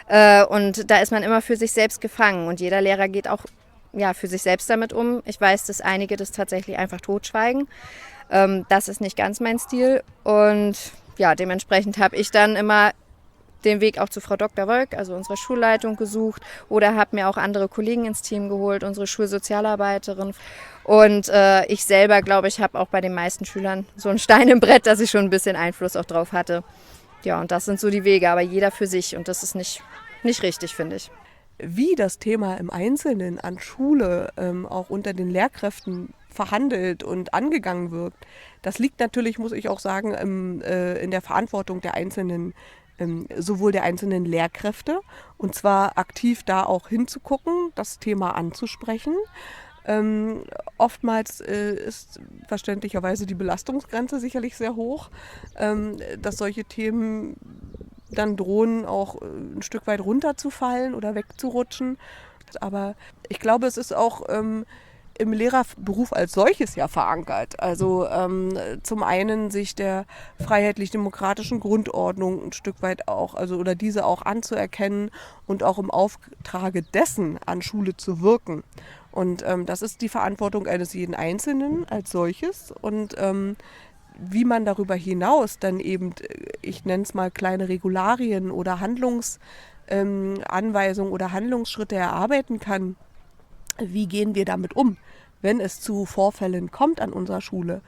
Äh, 0.09 0.45
und 0.45 0.91
da 0.91 0.99
ist 0.99 1.11
man 1.11 1.23
immer 1.23 1.43
für 1.43 1.57
sich 1.57 1.73
selbst 1.73 2.01
gefangen. 2.01 2.47
Und 2.47 2.61
jeder 2.61 2.81
Lehrer 2.81 3.09
geht 3.09 3.29
auch 3.29 3.45
ja, 3.93 4.15
für 4.15 4.27
sich 4.27 4.43
selbst 4.43 4.69
damit 4.71 4.93
um. 4.93 5.23
Ich 5.25 5.41
weiß, 5.41 5.67
dass 5.67 5.81
einige 5.81 6.17
das 6.17 6.33
tatsächlich 6.33 6.79
einfach 6.79 7.01
totschweigen. 7.01 7.69
Ähm, 8.31 8.67
das 8.69 8.89
ist 8.89 9.01
nicht 9.01 9.17
ganz 9.17 9.41
mein 9.41 9.59
Stil. 9.59 10.03
Und 10.23 10.77
ja, 11.17 11.35
dementsprechend 11.35 11.99
habe 11.99 12.17
ich 12.17 12.31
dann 12.31 12.57
immer 12.57 12.93
den 13.65 13.81
Weg 13.81 13.99
auch 13.99 14.09
zu 14.09 14.21
Frau 14.21 14.37
Dr. 14.37 14.67
Wolk, 14.67 14.95
also 14.97 15.15
unserer 15.15 15.37
Schulleitung, 15.37 15.97
gesucht 15.97 16.43
oder 16.69 16.95
habe 16.95 17.17
mir 17.17 17.29
auch 17.29 17.37
andere 17.37 17.69
Kollegen 17.69 18.05
ins 18.05 18.23
Team 18.23 18.49
geholt, 18.49 18.85
unsere 18.85 19.07
Schulsozialarbeiterin. 19.07 20.35
Und 20.85 21.29
äh, 21.29 21.65
ich 21.67 21.85
selber, 21.85 22.23
glaube 22.23 22.49
ich, 22.49 22.61
habe 22.61 22.79
auch 22.79 22.89
bei 22.89 23.01
den 23.01 23.15
meisten 23.15 23.45
Schülern 23.45 23.87
so 23.97 24.09
ein 24.09 24.19
Stein 24.19 24.49
im 24.49 24.61
Brett, 24.61 24.87
dass 24.87 25.01
ich 25.01 25.11
schon 25.11 25.25
ein 25.25 25.31
bisschen 25.31 25.57
Einfluss 25.57 25.97
auch 25.97 26.05
drauf 26.05 26.33
hatte. 26.33 26.63
Ja, 27.23 27.41
und 27.41 27.51
das 27.51 27.65
sind 27.65 27.81
so 27.81 27.91
die 27.91 28.05
Wege, 28.05 28.29
aber 28.31 28.43
jeder 28.43 28.71
für 28.71 28.87
sich 28.87 29.17
und 29.17 29.29
das 29.29 29.43
ist 29.43 29.55
nicht, 29.55 29.83
nicht 30.23 30.43
richtig, 30.43 30.75
finde 30.75 30.97
ich. 30.97 31.11
Wie 31.59 31.95
das 31.95 32.19
Thema 32.19 32.57
im 32.57 32.69
Einzelnen 32.69 33.39
an 33.39 33.59
Schule 33.59 34.33
ähm, 34.37 34.67
auch 34.67 34.91
unter 34.91 35.15
den 35.15 35.31
Lehrkräften 35.31 36.13
verhandelt 36.29 37.05
und 37.05 37.33
angegangen 37.33 37.93
wird, 37.93 38.13
das 38.61 38.79
liegt 38.79 38.99
natürlich, 38.99 39.39
muss 39.39 39.53
ich 39.53 39.69
auch 39.69 39.79
sagen, 39.79 40.13
im, 40.13 40.63
äh, 40.63 40.99
in 40.99 41.11
der 41.11 41.23
Verantwortung 41.23 41.81
der 41.81 41.95
einzelnen 41.95 42.55
ähm, 42.99 43.27
sowohl 43.37 43.73
der 43.73 43.83
einzelnen 43.83 44.25
Lehrkräfte 44.25 45.01
und 45.39 45.55
zwar 45.55 45.99
aktiv 45.99 46.43
da 46.43 46.65
auch 46.65 46.89
hinzugucken, 46.89 47.73
das 47.75 47.99
Thema 47.99 48.35
anzusprechen. 48.35 49.15
Ähm, 49.87 50.45
oftmals 50.79 51.41
äh, 51.41 51.75
ist 51.75 52.21
verständlicherweise 52.49 53.27
die 53.27 53.35
Belastungsgrenze 53.35 54.19
sicherlich 54.19 54.57
sehr 54.57 54.77
hoch, 54.77 55.11
ähm, 55.57 55.99
dass 56.19 56.39
solche 56.39 56.65
Themen 56.65 57.37
dann 58.11 58.37
drohen 58.37 58.87
auch 58.87 59.21
äh, 59.21 59.27
ein 59.27 59.63
Stück 59.63 59.87
weit 59.87 60.01
runterzufallen 60.01 60.95
oder 60.95 61.15
wegzurutschen. 61.15 61.99
Aber 62.61 62.95
ich 63.29 63.41
glaube, 63.41 63.67
es 63.67 63.77
ist 63.77 63.95
auch 63.95 64.23
ähm, 64.29 64.65
im 65.19 65.33
Lehrerberuf 65.33 66.13
als 66.13 66.33
solches 66.33 66.75
ja 66.75 66.89
verankert. 66.89 67.61
Also 67.61 68.07
ähm, 68.09 68.59
zum 68.83 69.03
einen 69.03 69.51
sich 69.51 69.75
der 69.75 70.05
freiheitlich-demokratischen 70.45 71.61
Grundordnung 71.61 72.45
ein 72.45 72.53
Stück 72.53 72.83
weit 72.83 73.09
auch, 73.09 73.35
also 73.35 73.57
oder 73.57 73.75
diese 73.75 74.05
auch 74.05 74.21
anzuerkennen 74.23 75.11
und 75.47 75.63
auch 75.63 75.79
im 75.79 75.91
Auftrage 75.91 76.83
dessen 76.83 77.39
an 77.47 77.63
Schule 77.63 77.97
zu 77.97 78.21
wirken. 78.21 78.65
Und 79.13 79.45
ähm, 79.47 79.65
das 79.67 79.83
ist 79.83 80.03
die 80.03 80.09
Verantwortung 80.09 80.67
eines 80.67 80.93
jeden 80.93 81.15
Einzelnen 81.15 81.87
als 81.89 82.11
solches. 82.11 82.73
Und 82.73 83.15
ähm, 83.17 83.57
wie 84.19 84.45
man 84.45 84.65
darüber 84.65 84.97
hinaus 84.97 85.59
dann 85.59 85.81
eben, 85.81 86.15
ich 86.63 86.85
nenne 86.85 87.03
es 87.05 87.15
mal 87.15 87.31
kleine 87.31 87.69
Regularien 87.69 88.51
oder 88.51 88.81
Handlungsanweisungen 88.81 91.09
ähm, 91.09 91.13
oder 91.13 91.33
Handlungsschritte 91.33 91.95
erarbeiten 91.95 92.59
kann, 92.59 92.97
wie 93.79 94.07
gehen 94.07 94.35
wir 94.35 94.45
damit 94.45 94.77
um, 94.77 94.97
wenn 95.43 95.61
es 95.61 95.81
zu 95.81 96.07
Vorfällen 96.07 96.71
kommt 96.71 97.01
an 97.01 97.13
unserer 97.13 97.41
Schule. 97.41 97.81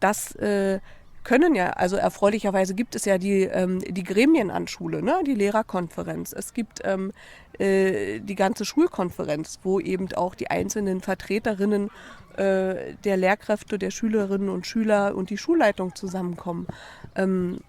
Das 0.00 0.34
äh, 0.36 0.80
können 1.24 1.54
ja, 1.54 1.70
also 1.70 1.96
erfreulicherweise 1.96 2.74
gibt 2.74 2.96
es 2.96 3.04
ja 3.04 3.16
die, 3.18 3.42
ähm, 3.42 3.78
die 3.80 4.02
Gremien 4.02 4.50
an 4.50 4.66
Schule, 4.66 5.02
ne? 5.02 5.20
die 5.24 5.34
Lehrerkonferenz. 5.34 6.32
Es 6.32 6.52
gibt 6.52 6.80
ähm, 6.84 7.12
äh, 7.58 8.18
die 8.20 8.34
ganze 8.34 8.64
Schulkonferenz, 8.64 9.60
wo 9.62 9.78
eben 9.78 10.12
auch 10.14 10.34
die 10.34 10.50
einzelnen 10.50 11.00
Vertreterinnen 11.00 11.90
äh, 12.36 12.94
der 13.04 13.16
Lehrkräfte, 13.16 13.78
der 13.78 13.90
Schülerinnen 13.90 14.48
und 14.48 14.66
Schüler 14.66 15.14
und 15.14 15.30
die 15.30 15.38
Schulleitung 15.38 15.94
zusammenkommen. 15.94 16.66
Ähm, 17.14 17.60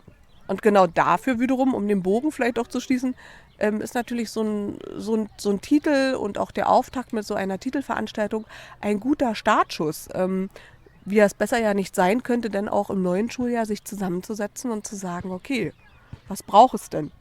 und 0.48 0.62
genau 0.62 0.88
dafür 0.88 1.40
wiederum, 1.40 1.74
um 1.74 1.88
den 1.88 2.04
Bogen 2.04 2.32
vielleicht 2.32 2.60
auch 2.60 2.68
zu 2.68 2.80
schließen, 2.80 3.16
ähm, 3.64 3.80
ist 3.80 3.96
natürlich 3.96 4.30
so 4.30 4.44
ein, 4.44 4.78
so, 4.98 5.16
ein, 5.16 5.30
so 5.38 5.50
ein 5.50 5.62
Titel 5.62 6.16
und 6.16 6.38
auch 6.38 6.52
der 6.52 6.70
Auftakt 6.70 7.14
mit 7.14 7.26
so 7.26 7.34
einer 7.34 7.60
Titelveranstaltung 7.60 8.46
ein 8.82 9.00
guter 9.00 9.36
Startschuss. 9.36 10.10
Ähm, 10.14 10.50
wie 11.06 11.20
es 11.20 11.34
besser 11.34 11.60
ja 11.60 11.74
nicht 11.74 11.96
sein 11.96 12.24
könnte, 12.24 12.50
denn 12.50 12.70
auch 12.70 12.90
im 12.90 13.02
neuen 13.02 13.30
Schuljahr 13.30 13.66
sich 13.66 13.84
zusammenzusetzen 13.84 14.72
und 14.72 14.88
zu 14.88 14.96
sagen, 14.96 15.32
okay, 15.32 15.74
was 16.28 16.44
braucht 16.44 16.76
es 16.76 16.90
denn? 16.90 17.12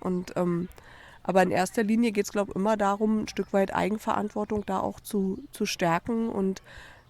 Und 0.00 0.32
ähm, 0.36 0.68
aber 1.22 1.42
in 1.42 1.50
erster 1.50 1.82
Linie 1.82 2.12
geht 2.12 2.24
es, 2.24 2.32
glaube 2.32 2.52
ich, 2.52 2.56
immer 2.56 2.78
darum, 2.78 3.22
ein 3.24 3.28
Stück 3.28 3.52
weit 3.52 3.74
Eigenverantwortung 3.74 4.64
da 4.64 4.80
auch 4.80 4.98
zu, 5.00 5.42
zu 5.52 5.66
stärken 5.66 6.30
und 6.30 6.62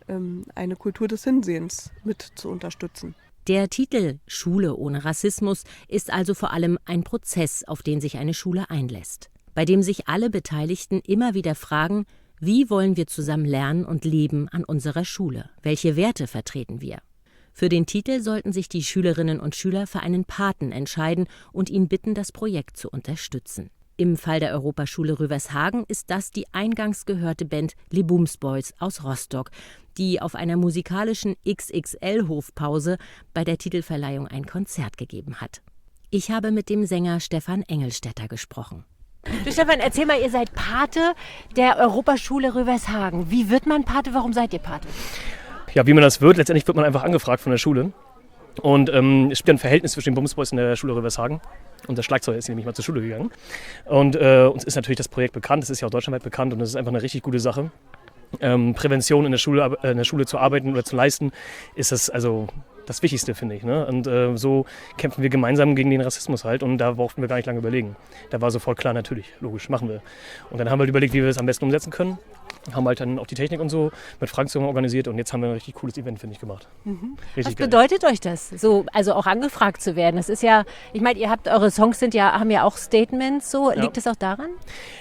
ähm, 0.08 0.44
eine 0.56 0.74
Kultur 0.74 1.06
des 1.06 1.22
Hinsehens 1.22 1.92
mit 2.02 2.22
zu 2.34 2.48
unterstützen. 2.48 3.14
Der 3.48 3.70
Titel 3.70 4.18
Schule 4.26 4.76
ohne 4.76 5.06
Rassismus 5.06 5.64
ist 5.88 6.12
also 6.12 6.34
vor 6.34 6.52
allem 6.52 6.78
ein 6.84 7.02
Prozess, 7.02 7.64
auf 7.64 7.82
den 7.82 7.98
sich 7.98 8.18
eine 8.18 8.34
Schule 8.34 8.68
einlässt, 8.68 9.30
bei 9.54 9.64
dem 9.64 9.82
sich 9.82 10.06
alle 10.06 10.28
Beteiligten 10.28 11.00
immer 11.00 11.32
wieder 11.32 11.54
fragen, 11.54 12.04
wie 12.38 12.68
wollen 12.68 12.98
wir 12.98 13.06
zusammen 13.06 13.46
lernen 13.46 13.86
und 13.86 14.04
leben 14.04 14.50
an 14.50 14.64
unserer 14.64 15.06
Schule? 15.06 15.48
Welche 15.62 15.96
Werte 15.96 16.26
vertreten 16.26 16.82
wir? 16.82 16.98
Für 17.54 17.70
den 17.70 17.86
Titel 17.86 18.20
sollten 18.20 18.52
sich 18.52 18.68
die 18.68 18.82
Schülerinnen 18.82 19.40
und 19.40 19.56
Schüler 19.56 19.86
für 19.86 20.00
einen 20.00 20.26
Paten 20.26 20.70
entscheiden 20.70 21.26
und 21.50 21.70
ihn 21.70 21.88
bitten, 21.88 22.14
das 22.14 22.32
Projekt 22.32 22.76
zu 22.76 22.90
unterstützen. 22.90 23.70
Im 24.00 24.16
Fall 24.16 24.38
der 24.38 24.52
Europaschule 24.52 25.18
Rüvershagen 25.18 25.82
ist 25.88 26.08
das 26.08 26.30
die 26.30 26.46
eingangs 26.52 27.04
gehörte 27.04 27.44
Band 27.44 27.72
Libums 27.90 28.36
Boys 28.36 28.72
aus 28.78 29.02
Rostock, 29.02 29.50
die 29.96 30.22
auf 30.22 30.36
einer 30.36 30.56
musikalischen 30.56 31.34
XXL-Hofpause 31.44 32.96
bei 33.34 33.42
der 33.42 33.58
Titelverleihung 33.58 34.28
ein 34.28 34.46
Konzert 34.46 34.98
gegeben 34.98 35.40
hat. 35.40 35.62
Ich 36.10 36.30
habe 36.30 36.52
mit 36.52 36.68
dem 36.68 36.86
Sänger 36.86 37.18
Stefan 37.18 37.62
Engelstetter 37.62 38.28
gesprochen. 38.28 38.84
Du 39.44 39.50
Stefan, 39.50 39.80
erzähl 39.80 40.06
mal, 40.06 40.20
ihr 40.20 40.30
seid 40.30 40.54
Pate 40.54 41.14
der 41.56 41.78
Europaschule 41.78 42.54
Rüvershagen. 42.54 43.32
Wie 43.32 43.50
wird 43.50 43.66
man 43.66 43.82
Pate? 43.82 44.14
Warum 44.14 44.32
seid 44.32 44.52
ihr 44.52 44.60
Pate? 44.60 44.86
Ja, 45.74 45.88
wie 45.88 45.92
man 45.92 46.02
das 46.02 46.20
wird, 46.20 46.36
letztendlich 46.36 46.68
wird 46.68 46.76
man 46.76 46.86
einfach 46.86 47.02
angefragt 47.02 47.42
von 47.42 47.50
der 47.50 47.58
Schule. 47.58 47.92
Und 48.62 48.92
ähm, 48.92 49.30
es 49.30 49.38
spielt 49.38 49.56
ein 49.56 49.58
Verhältnis 49.58 49.92
zwischen 49.92 50.10
den 50.10 50.14
Bumsboys 50.14 50.52
und 50.52 50.58
der 50.58 50.76
Schule 50.76 50.94
Rüvershagen. 50.94 51.40
Und 51.86 51.96
der 51.96 52.02
Schlagzeuger 52.02 52.38
ist 52.38 52.48
nämlich 52.48 52.66
mal 52.66 52.74
zur 52.74 52.84
Schule 52.84 53.00
gegangen. 53.00 53.30
Und 53.84 54.16
äh, 54.16 54.48
uns 54.52 54.64
ist 54.64 54.74
natürlich 54.74 54.96
das 54.96 55.08
Projekt 55.08 55.32
bekannt, 55.32 55.62
es 55.62 55.70
ist 55.70 55.80
ja 55.80 55.86
auch 55.86 55.90
deutschlandweit 55.90 56.24
bekannt 56.24 56.52
und 56.52 56.60
es 56.60 56.70
ist 56.70 56.76
einfach 56.76 56.92
eine 56.92 57.02
richtig 57.02 57.22
gute 57.22 57.38
Sache. 57.38 57.70
Ähm, 58.40 58.74
Prävention 58.74 59.24
in 59.24 59.30
der, 59.30 59.38
Schule, 59.38 59.78
äh, 59.82 59.92
in 59.92 59.96
der 59.96 60.04
Schule 60.04 60.26
zu 60.26 60.38
arbeiten 60.38 60.72
oder 60.72 60.84
zu 60.84 60.96
leisten, 60.96 61.32
ist 61.76 61.92
das 61.92 62.10
also 62.10 62.48
das 62.88 63.02
Wichtigste, 63.02 63.34
finde 63.34 63.54
ich. 63.54 63.62
Ne? 63.62 63.86
Und 63.86 64.06
äh, 64.06 64.36
so 64.36 64.66
kämpfen 64.96 65.22
wir 65.22 65.30
gemeinsam 65.30 65.76
gegen 65.76 65.90
den 65.90 66.00
Rassismus 66.00 66.44
halt 66.44 66.62
und 66.62 66.78
da 66.78 66.92
brauchten 66.92 67.20
wir 67.20 67.28
gar 67.28 67.36
nicht 67.36 67.46
lange 67.46 67.58
überlegen. 67.58 67.96
Da 68.30 68.40
war 68.40 68.50
sofort 68.50 68.78
klar, 68.78 68.94
natürlich, 68.94 69.26
logisch, 69.40 69.68
machen 69.68 69.88
wir. 69.88 70.02
Und 70.50 70.58
dann 70.58 70.70
haben 70.70 70.78
wir 70.78 70.82
halt 70.82 70.90
überlegt, 70.90 71.12
wie 71.12 71.20
wir 71.20 71.26
das 71.26 71.38
am 71.38 71.46
besten 71.46 71.66
umsetzen 71.66 71.90
können. 71.90 72.18
Haben 72.72 72.86
halt 72.86 73.00
dann 73.00 73.18
auch 73.18 73.26
die 73.26 73.34
Technik 73.34 73.60
und 73.60 73.68
so 73.68 73.90
mit 74.20 74.28
Frank 74.30 74.48
zusammen 74.48 74.66
organisiert 74.66 75.08
und 75.08 75.18
jetzt 75.18 75.32
haben 75.32 75.42
wir 75.42 75.48
ein 75.48 75.54
richtig 75.54 75.74
cooles 75.74 75.96
Event, 75.96 76.18
finde 76.18 76.34
ich, 76.34 76.40
gemacht. 76.40 76.68
Mhm. 76.84 77.16
Was 77.36 77.54
bedeutet 77.54 78.04
euch 78.04 78.20
das, 78.20 78.50
so, 78.50 78.84
also 78.92 79.14
auch 79.14 79.26
angefragt 79.26 79.80
zu 79.80 79.96
werden? 79.96 80.16
Das 80.16 80.28
ist 80.28 80.42
ja, 80.42 80.64
ich 80.92 81.00
meine, 81.00 81.18
ihr 81.18 81.30
habt, 81.30 81.48
eure 81.48 81.70
Songs 81.70 81.98
sind 81.98 82.14
ja, 82.14 82.38
haben 82.38 82.50
ja 82.50 82.64
auch 82.64 82.76
Statements, 82.76 83.50
so. 83.50 83.70
Ja. 83.70 83.80
Liegt 83.80 83.96
das 83.96 84.06
auch 84.06 84.16
daran? 84.16 84.50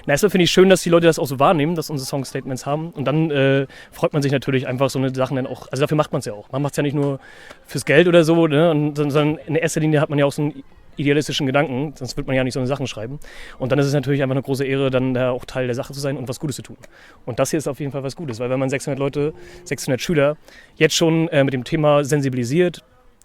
Na, 0.05 0.13
erstmal 0.13 0.29
finde 0.29 0.43
ich 0.43 0.51
schön, 0.51 0.69
dass 0.69 0.81
die 0.81 0.89
Leute 0.89 1.07
das 1.07 1.19
auch 1.19 1.27
so 1.27 1.39
wahrnehmen, 1.39 1.75
dass 1.75 1.89
unsere 1.89 2.07
Songs 2.07 2.29
Statements 2.29 2.65
haben. 2.65 2.91
Und 2.91 3.05
dann 3.05 3.31
äh, 3.31 3.67
freut 3.91 4.13
man 4.13 4.21
sich 4.21 4.31
natürlich 4.31 4.67
einfach 4.67 4.89
so 4.89 4.99
eine 4.99 5.13
Sachen 5.13 5.35
dann 5.35 5.47
auch, 5.47 5.67
also 5.71 5.81
dafür 5.81 5.97
macht 5.97 6.11
man 6.11 6.19
es 6.19 6.25
ja 6.25 6.33
auch. 6.33 6.51
Man 6.51 6.61
macht 6.61 6.73
es 6.73 6.77
ja 6.77 6.83
nicht 6.83 6.95
nur 6.95 7.19
fürs 7.65 7.85
Geld 7.85 8.07
oder 8.07 8.23
so, 8.23 8.47
ne? 8.47 8.71
Und, 8.71 8.95
sondern 8.95 9.37
in 9.45 9.55
erster 9.55 9.79
Linie 9.79 10.01
hat 10.01 10.09
man 10.09 10.19
ja 10.19 10.25
auch 10.25 10.31
so 10.31 10.41
einen 10.43 10.63
idealistischen 10.98 11.46
Gedanken, 11.46 11.94
sonst 11.96 12.18
würde 12.18 12.27
man 12.27 12.36
ja 12.36 12.44
nicht 12.44 12.54
so 12.54 12.60
eine 12.60 12.68
Sachen 12.68 12.88
schreiben. 12.88 13.20
Und 13.60 13.72
dann 13.72 13.80
ist 13.80 13.86
es 13.86 13.94
natürlich 13.94 14.22
einfach 14.22 14.36
eine 14.36 14.44
große 14.44 14.66
Ehre, 14.66 14.89
dann 14.89 15.13
da 15.13 15.32
auch 15.32 15.46
Teil 15.46 15.68
der 15.68 15.75
Sache 15.75 15.94
zu 15.94 16.00
sein 16.00 16.18
und 16.18 16.27
was 16.27 16.39
Gutes 16.39 16.56
zu 16.58 16.62
tun. 16.62 16.77
Und 17.25 17.39
das 17.39 17.51
hier 17.51 17.58
ist 17.58 17.68
auf 17.68 17.80
jeden 17.80 17.92
Fall 17.92 18.04
was 18.04 18.16
Gutes, 18.16 18.39
weil 18.39 18.50
wenn 18.50 18.60
man 18.60 18.70
600 18.70 19.00
Leute, 19.00 19.34
600 19.63 20.01
Schüler 20.01 20.38
jetzt 20.75 20.96
schon 20.96 21.27
äh, 21.30 21.44
mit 21.44 21.54
dem 21.54 21.63
Thema 21.63 22.04
sensibilisiert 22.04 22.84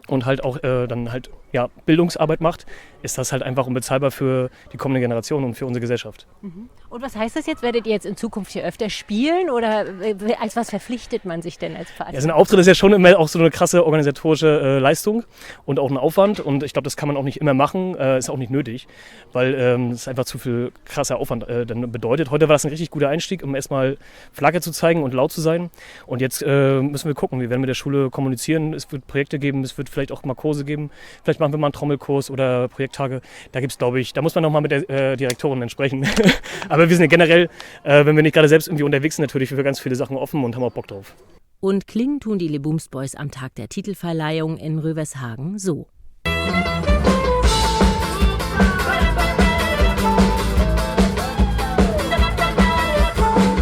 und 0.09 0.26
halt 0.26 0.45
auch 0.45 0.62
äh, 0.62 0.87
dann 0.87 1.12
halt 1.12 1.31
ja, 1.52 1.68
Bildungsarbeit 1.87 2.40
macht, 2.40 2.66
ist 3.02 3.18
das 3.18 3.32
halt 3.32 3.42
einfach 3.42 3.66
unbezahlbar 3.66 4.11
für 4.11 4.50
die 4.73 4.76
kommende 4.76 5.00
Generation 5.00 5.44
und 5.44 5.54
für 5.54 5.66
unsere 5.66 5.80
Gesellschaft. 5.80 6.26
Mhm. 6.40 6.68
Und 6.88 7.02
was 7.02 7.16
heißt 7.16 7.37
das 7.37 7.47
jetzt? 7.47 7.62
Werdet 7.62 7.87
ihr 7.87 7.92
jetzt 7.92 8.06
in 8.06 8.16
Zukunft 8.16 8.52
hier 8.52 8.64
öfter 8.64 8.88
spielen 8.90 9.50
oder 9.50 9.87
äh, 10.02 10.14
als 10.40 10.56
was 10.56 10.71
verpflichtet 10.71 11.25
man 11.25 11.42
sich 11.42 11.59
denn 11.59 11.76
als 11.76 11.90
Verein? 11.90 12.14
Ja, 12.14 12.21
so 12.21 12.28
ein 12.28 12.32
Auftritt 12.32 12.61
ist 12.61 12.66
ja 12.66 12.75
schon 12.75 12.92
immer 12.92 13.18
auch 13.18 13.28
so 13.28 13.38
eine 13.38 13.50
krasse 13.50 13.85
organisatorische 13.85 14.61
äh, 14.61 14.78
Leistung 14.78 15.25
und 15.64 15.78
auch 15.78 15.90
ein 15.90 15.97
Aufwand 15.97 16.40
und 16.40 16.62
ich 16.62 16.73
glaube, 16.73 16.85
das 16.85 16.97
kann 16.97 17.09
man 17.09 17.16
auch 17.16 17.23
nicht 17.23 17.38
immer 17.38 17.54
machen, 17.54 17.97
äh, 17.97 18.18
ist 18.18 18.30
auch 18.30 18.37
nicht 18.37 18.50
nötig, 18.50 18.87
weil 19.32 19.54
ähm, 19.54 19.90
es 19.90 20.09
einfach 20.09 20.25
zu 20.25 20.38
viel 20.38 20.73
krasser 20.85 21.18
Aufwand 21.18 21.49
äh, 21.49 21.66
dann 21.66 21.90
bedeutet. 21.90 22.30
Heute 22.30 22.49
war 22.49 22.54
das 22.54 22.64
ein 22.64 22.71
richtig 22.71 22.90
guter 22.90 23.09
Einstieg, 23.09 23.42
um 23.42 23.54
erstmal 23.54 23.97
Flagge 24.32 24.61
zu 24.61 24.71
zeigen 24.71 25.02
und 25.02 25.14
laut 25.14 25.32
zu 25.32 25.40
sein 25.40 25.71
und 26.06 26.21
jetzt 26.21 26.42
äh, 26.42 26.80
müssen 26.80 27.09
wir 27.09 27.14
gucken, 27.14 27.40
wir 27.40 27.50
werden 27.50 27.61
mit 27.61 27.68
der 27.68 27.75
Schule 27.75 28.11
kommunizieren, 28.11 28.75
es 28.75 28.90
wird 28.92 29.06
Projekte 29.06 29.38
geben, 29.38 29.64
es 29.64 29.76
wird 29.76 29.88
vielleicht 29.88 30.12
auch 30.12 30.23
mal 30.25 30.35
Kurse 30.35 30.64
geben, 30.64 30.90
vielleicht 31.25 31.40
machen 31.42 31.52
wir 31.52 31.58
mal 31.58 31.66
einen 31.66 31.72
Trommelkurs 31.72 32.30
oder 32.30 32.68
Projekttage. 32.68 33.20
Da 33.52 33.61
gibt 33.61 33.72
es, 33.72 33.78
glaube 33.78 34.00
ich, 34.00 34.12
da 34.12 34.22
muss 34.22 34.34
man 34.34 34.42
nochmal 34.42 34.62
mit 34.62 34.70
der 34.70 34.88
äh, 34.88 35.16
Direktorin 35.16 35.61
dann 35.61 35.68
sprechen. 35.68 36.06
Aber 36.68 36.88
wir 36.88 36.96
sind 36.96 37.02
ja 37.02 37.08
generell, 37.08 37.50
äh, 37.82 38.06
wenn 38.06 38.16
wir 38.16 38.22
nicht 38.22 38.34
gerade 38.34 38.49
selbst 38.49 38.68
irgendwie 38.68 38.84
unterwegs 38.84 39.16
sind, 39.16 39.25
natürlich 39.25 39.50
für 39.50 39.62
ganz 39.62 39.80
viele 39.80 39.96
Sachen 39.96 40.16
offen 40.16 40.42
und 40.44 40.56
haben 40.56 40.62
auch 40.62 40.72
Bock 40.72 40.87
drauf. 40.87 41.14
Und 41.61 41.87
klingen 41.87 42.20
tun 42.20 42.38
die 42.38 42.49
Lebums 42.49 42.88
Boys 42.88 43.14
am 43.14 43.30
Tag 43.30 43.54
der 43.56 43.68
Titelverleihung 43.68 44.56
in 44.56 44.78
Rövershagen 44.78 45.58
so. 45.58 45.87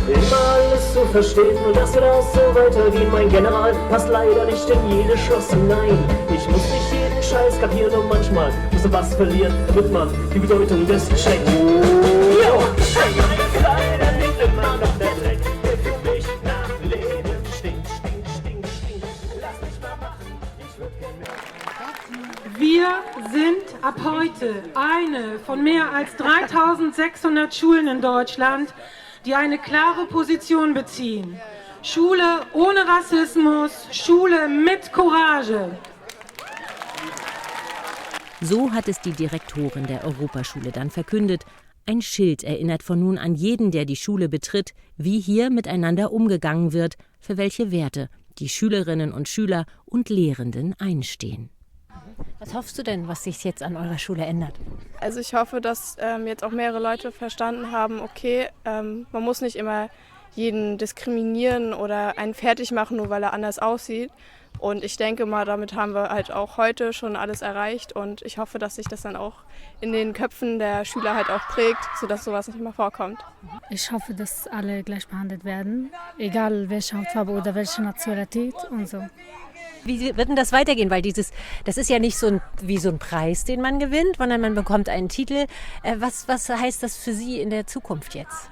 Immer 0.07 1.11
verstehen 1.11 1.57
und 1.67 1.77
das 1.77 1.95
wird 1.95 2.05
auch 2.05 2.23
so 2.23 2.41
weitergehen. 2.55 3.11
Mein 3.11 3.29
General 3.29 3.75
passt 3.89 4.09
leider 4.09 4.45
nicht 4.47 4.69
in 4.71 4.99
jedes 4.99 5.21
Schloss 5.21 5.51
hinein. 5.51 5.99
Ich 6.35 6.49
muss 6.49 6.63
Scheiß 7.61 7.69
kapieren 7.69 7.93
und 7.93 8.09
manchmal 8.09 8.53
muss 8.73 8.83
man 8.85 8.93
was 8.93 9.15
verlieren, 9.15 9.53
damit 9.69 9.93
man 9.93 10.09
die 10.35 10.39
Bedeutung 10.39 10.87
des 10.87 11.09
mehr. 11.09 11.45
Wir 22.59 22.89
sind 23.33 23.83
ab 23.83 23.97
heute 24.05 24.55
eine 24.75 25.39
von 25.45 25.63
mehr 25.63 25.93
als 25.93 26.15
3600 26.17 27.55
Schulen 27.55 27.89
in 27.89 28.01
Deutschland, 28.01 28.73
die 29.25 29.35
eine 29.35 29.59
klare 29.59 30.07
Position 30.07 30.75
beziehen. 30.75 31.41
Schule 31.83 32.43
ohne 32.53 32.87
Rassismus, 32.87 33.87
Schule 33.91 34.49
mit 34.49 34.93
Courage. 34.93 35.71
So 38.43 38.73
hat 38.73 38.89
es 38.89 39.01
die 39.01 39.13
Direktorin 39.13 39.87
der 39.87 40.05
Europaschule 40.05 40.73
dann 40.73 40.91
verkündet. 40.91 41.45
Ein 41.87 42.01
Schild 42.01 42.43
erinnert 42.43 42.83
von 42.83 42.99
nun 42.99 43.19
an 43.19 43.35
jeden, 43.35 43.71
der 43.71 43.85
die 43.85 43.97
Schule 43.97 44.31
betritt, 44.31 44.73
wie 44.97 45.21
hier 45.21 45.51
miteinander 45.51 46.11
umgegangen 46.11 46.73
wird, 46.73 46.97
für 47.21 47.37
welche 47.37 47.71
Werte 47.71 48.09
die 48.39 48.49
Schülerinnen 48.49 49.13
und 49.13 49.29
Schüler 49.29 49.67
und 49.85 50.09
Lehrenden 50.09 50.75
einstehen. 50.79 51.51
Was 52.39 52.55
hoffst 52.55 52.79
du 52.79 52.83
denn, 52.83 53.09
was 53.09 53.25
sich 53.25 53.45
jetzt 53.45 53.63
an 53.63 53.77
eurer 53.77 53.99
Schule 53.99 54.25
ändert? 54.25 54.55
Also 55.01 55.21
ich 55.21 55.35
hoffe, 55.35 55.61
dass 55.61 55.97
ähm, 56.01 56.27
jetzt 56.27 56.43
auch 56.43 56.51
mehrere 56.51 56.81
Leute 56.81 57.13
verstanden 57.13 57.73
haben, 57.73 58.01
okay, 58.01 58.49
ähm, 58.65 59.07
man 59.13 59.23
muss 59.23 59.43
nicht 59.43 59.57
immer 59.57 59.91
jeden 60.35 60.79
diskriminieren 60.79 61.75
oder 61.75 62.17
einen 62.17 62.33
fertig 62.33 62.73
machen, 62.73 62.97
nur 62.97 63.11
weil 63.11 63.23
er 63.23 63.35
anders 63.35 63.59
aussieht. 63.59 64.11
Und 64.59 64.85
ich 64.85 64.99
denke 64.99 65.25
mal, 65.25 65.47
damit 65.47 65.75
haben 65.75 65.95
wir 65.95 66.11
halt 66.11 66.31
auch 66.31 66.59
heute 66.59 66.93
schon 66.93 67.17
alles 67.17 67.41
erreicht 67.41 67.93
und 67.95 68.21
ich 68.23 68.37
hoffe, 68.37 68.59
dass 68.59 68.75
sich 68.75 68.87
das 68.87 69.03
dann 69.03 69.17
auch 69.17 69.37
in 69.81 69.93
den 69.93 70.13
Köpfen 70.13 70.59
der 70.59 70.85
Schüler 70.85 71.15
halt 71.15 71.31
auch 71.31 71.41
prägt, 71.49 71.83
sodass 71.99 72.25
sowas 72.25 72.49
nicht 72.49 72.61
mehr 72.61 72.75
vorkommt. 72.75 73.19
Ich 73.71 73.91
hoffe, 73.91 74.13
dass 74.13 74.47
alle 74.49 74.83
gleich 74.83 75.09
behandelt 75.09 75.45
werden, 75.45 75.91
egal 76.19 76.69
welche 76.69 76.99
Hautfarbe 76.99 77.33
oder 77.33 77.55
welche 77.55 77.81
Nationalität 77.81 78.55
und 78.71 78.87
so. 78.87 79.03
Wie 79.85 80.15
wird 80.15 80.29
denn 80.29 80.37
das 80.37 80.53
weitergehen? 80.53 80.91
Weil 80.91 81.03
dieses, 81.03 81.33
das 81.65 81.79
ist 81.79 81.89
ja 81.89 81.99
nicht 81.99 82.19
so 82.19 82.27
ein, 82.27 82.43
wie 82.61 82.77
so 82.77 82.91
ein 82.91 82.99
Preis, 82.99 83.45
den 83.45 83.63
man 83.63 83.79
gewinnt, 83.79 84.17
sondern 84.19 84.43
man 84.43 84.55
bekommt 84.55 84.89
einen 84.89 85.09
Titel. 85.09 85.47
Äh, 85.83 85.97
was, 85.99 86.29
was 86.29 86.49
heißt 86.49 86.83
das 86.83 86.97
für 86.97 87.15
Sie 87.15 87.41
in 87.41 87.49
der 87.49 87.67
Zukunft 87.67 88.15
jetzt? 88.15 88.51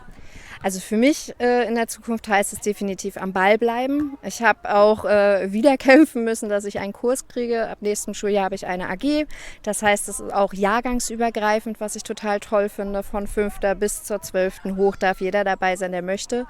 Also 0.63 0.81
für 0.81 0.97
mich 0.97 1.35
äh, 1.39 1.67
in 1.69 1.77
der 1.77 1.87
Zukunft 1.87 2.27
heißt 2.29 2.53
es 2.53 2.61
definitiv 2.61 3.17
am 3.17 3.33
Ball 3.33 3.59
bleiben. 3.59 4.19
Ich 4.23 4.43
habe 4.43 4.75
auch 4.75 5.05
äh, 5.05 5.53
wieder 5.53 5.77
kämpfen 5.79 6.25
müssen, 6.25 6.49
dass 6.49 6.65
ich 6.65 6.79
einen 6.79 6.93
Kurs 6.93 7.29
kriege. 7.29 7.69
Ab 7.69 7.79
nächstem 7.81 8.15
Schuljahr 8.15 8.45
habe 8.45 8.55
ich 8.55 8.67
eine 8.67 8.89
AG. 8.89 9.27
Das 9.63 9.83
heißt, 9.83 10.09
es 10.09 10.21
ist 10.21 10.33
auch 10.33 10.53
jahrgangsübergreifend, 10.53 11.81
was 11.81 11.97
ich 11.97 12.03
total 12.03 12.41
toll 12.41 12.69
finde. 12.69 13.03
Von 13.03 13.27
5. 13.27 13.61
bis 13.79 14.03
zur 14.03 14.21
12. 14.21 14.77
hoch 14.77 14.97
darf 14.97 15.21
jeder 15.21 15.45
dabei 15.45 15.77
sein, 15.77 15.93
der 15.93 16.03
möchte. 16.03 16.47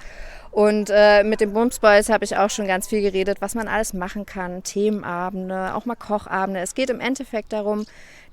Und 0.50 0.90
äh, 0.90 1.22
mit 1.24 1.40
den 1.40 1.52
Bumsboys 1.52 2.08
habe 2.08 2.24
ich 2.24 2.36
auch 2.36 2.50
schon 2.50 2.66
ganz 2.66 2.88
viel 2.88 3.02
geredet, 3.02 3.38
was 3.40 3.54
man 3.54 3.68
alles 3.68 3.92
machen 3.92 4.24
kann. 4.24 4.62
Themenabende, 4.62 5.74
auch 5.74 5.84
mal 5.84 5.94
Kochabende. 5.94 6.60
Es 6.60 6.74
geht 6.74 6.88
im 6.88 7.00
Endeffekt 7.00 7.52
darum, 7.52 7.84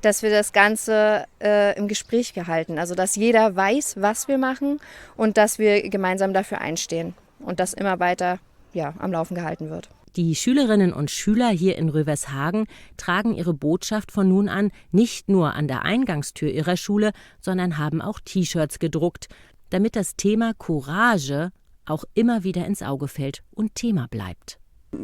dass 0.02 0.24
wir 0.24 0.30
das 0.30 0.54
Ganze 0.54 1.26
äh, 1.42 1.78
im 1.78 1.88
Gespräch 1.88 2.34
gehalten. 2.34 2.80
Also 2.80 2.96
dass 2.96 3.16
jeder 3.16 3.56
weiß, 3.56 3.96
was 4.00 4.28
wir 4.28 4.38
machen 4.38 4.80
und 5.18 5.38
dass 5.38 5.60
wir 5.60 5.88
gemeinsam 5.90 6.34
dafür 6.34 6.62
einstehen 6.62 7.14
und 7.40 7.60
das 7.60 7.74
immer 7.74 8.00
weiter 8.00 8.40
ja, 8.74 8.94
am 9.00 9.12
Laufen 9.12 9.36
gehalten 9.36 9.70
wird. 9.70 9.90
Die 10.16 10.34
Schülerinnen 10.36 10.94
und 10.94 11.12
Schüler 11.12 11.50
hier 11.50 11.78
in 11.78 11.90
Rövershagen 11.90 12.68
tragen 12.96 13.36
ihre 13.36 13.54
Botschaft 13.54 14.14
von 14.14 14.30
nun 14.30 14.48
an 14.48 14.72
nicht 14.92 15.28
nur 15.28 15.54
an 15.56 15.68
der 15.68 15.84
Eingangstür 15.84 16.50
ihrer 16.50 16.78
Schule, 16.78 17.12
sondern 17.42 17.78
haben 17.78 18.02
auch 18.02 18.22
T-Shirts 18.24 18.80
gedruckt, 18.80 19.28
damit 19.72 19.98
das 19.98 20.16
Thema 20.16 20.54
Courage 20.54 21.50
auch 21.86 22.06
immer 22.14 22.44
wieder 22.46 22.66
ins 22.66 22.82
Auge 22.82 23.10
fällt 23.10 23.44
und 23.52 23.76
Thema 23.76 24.08
bleibt. 24.10 24.58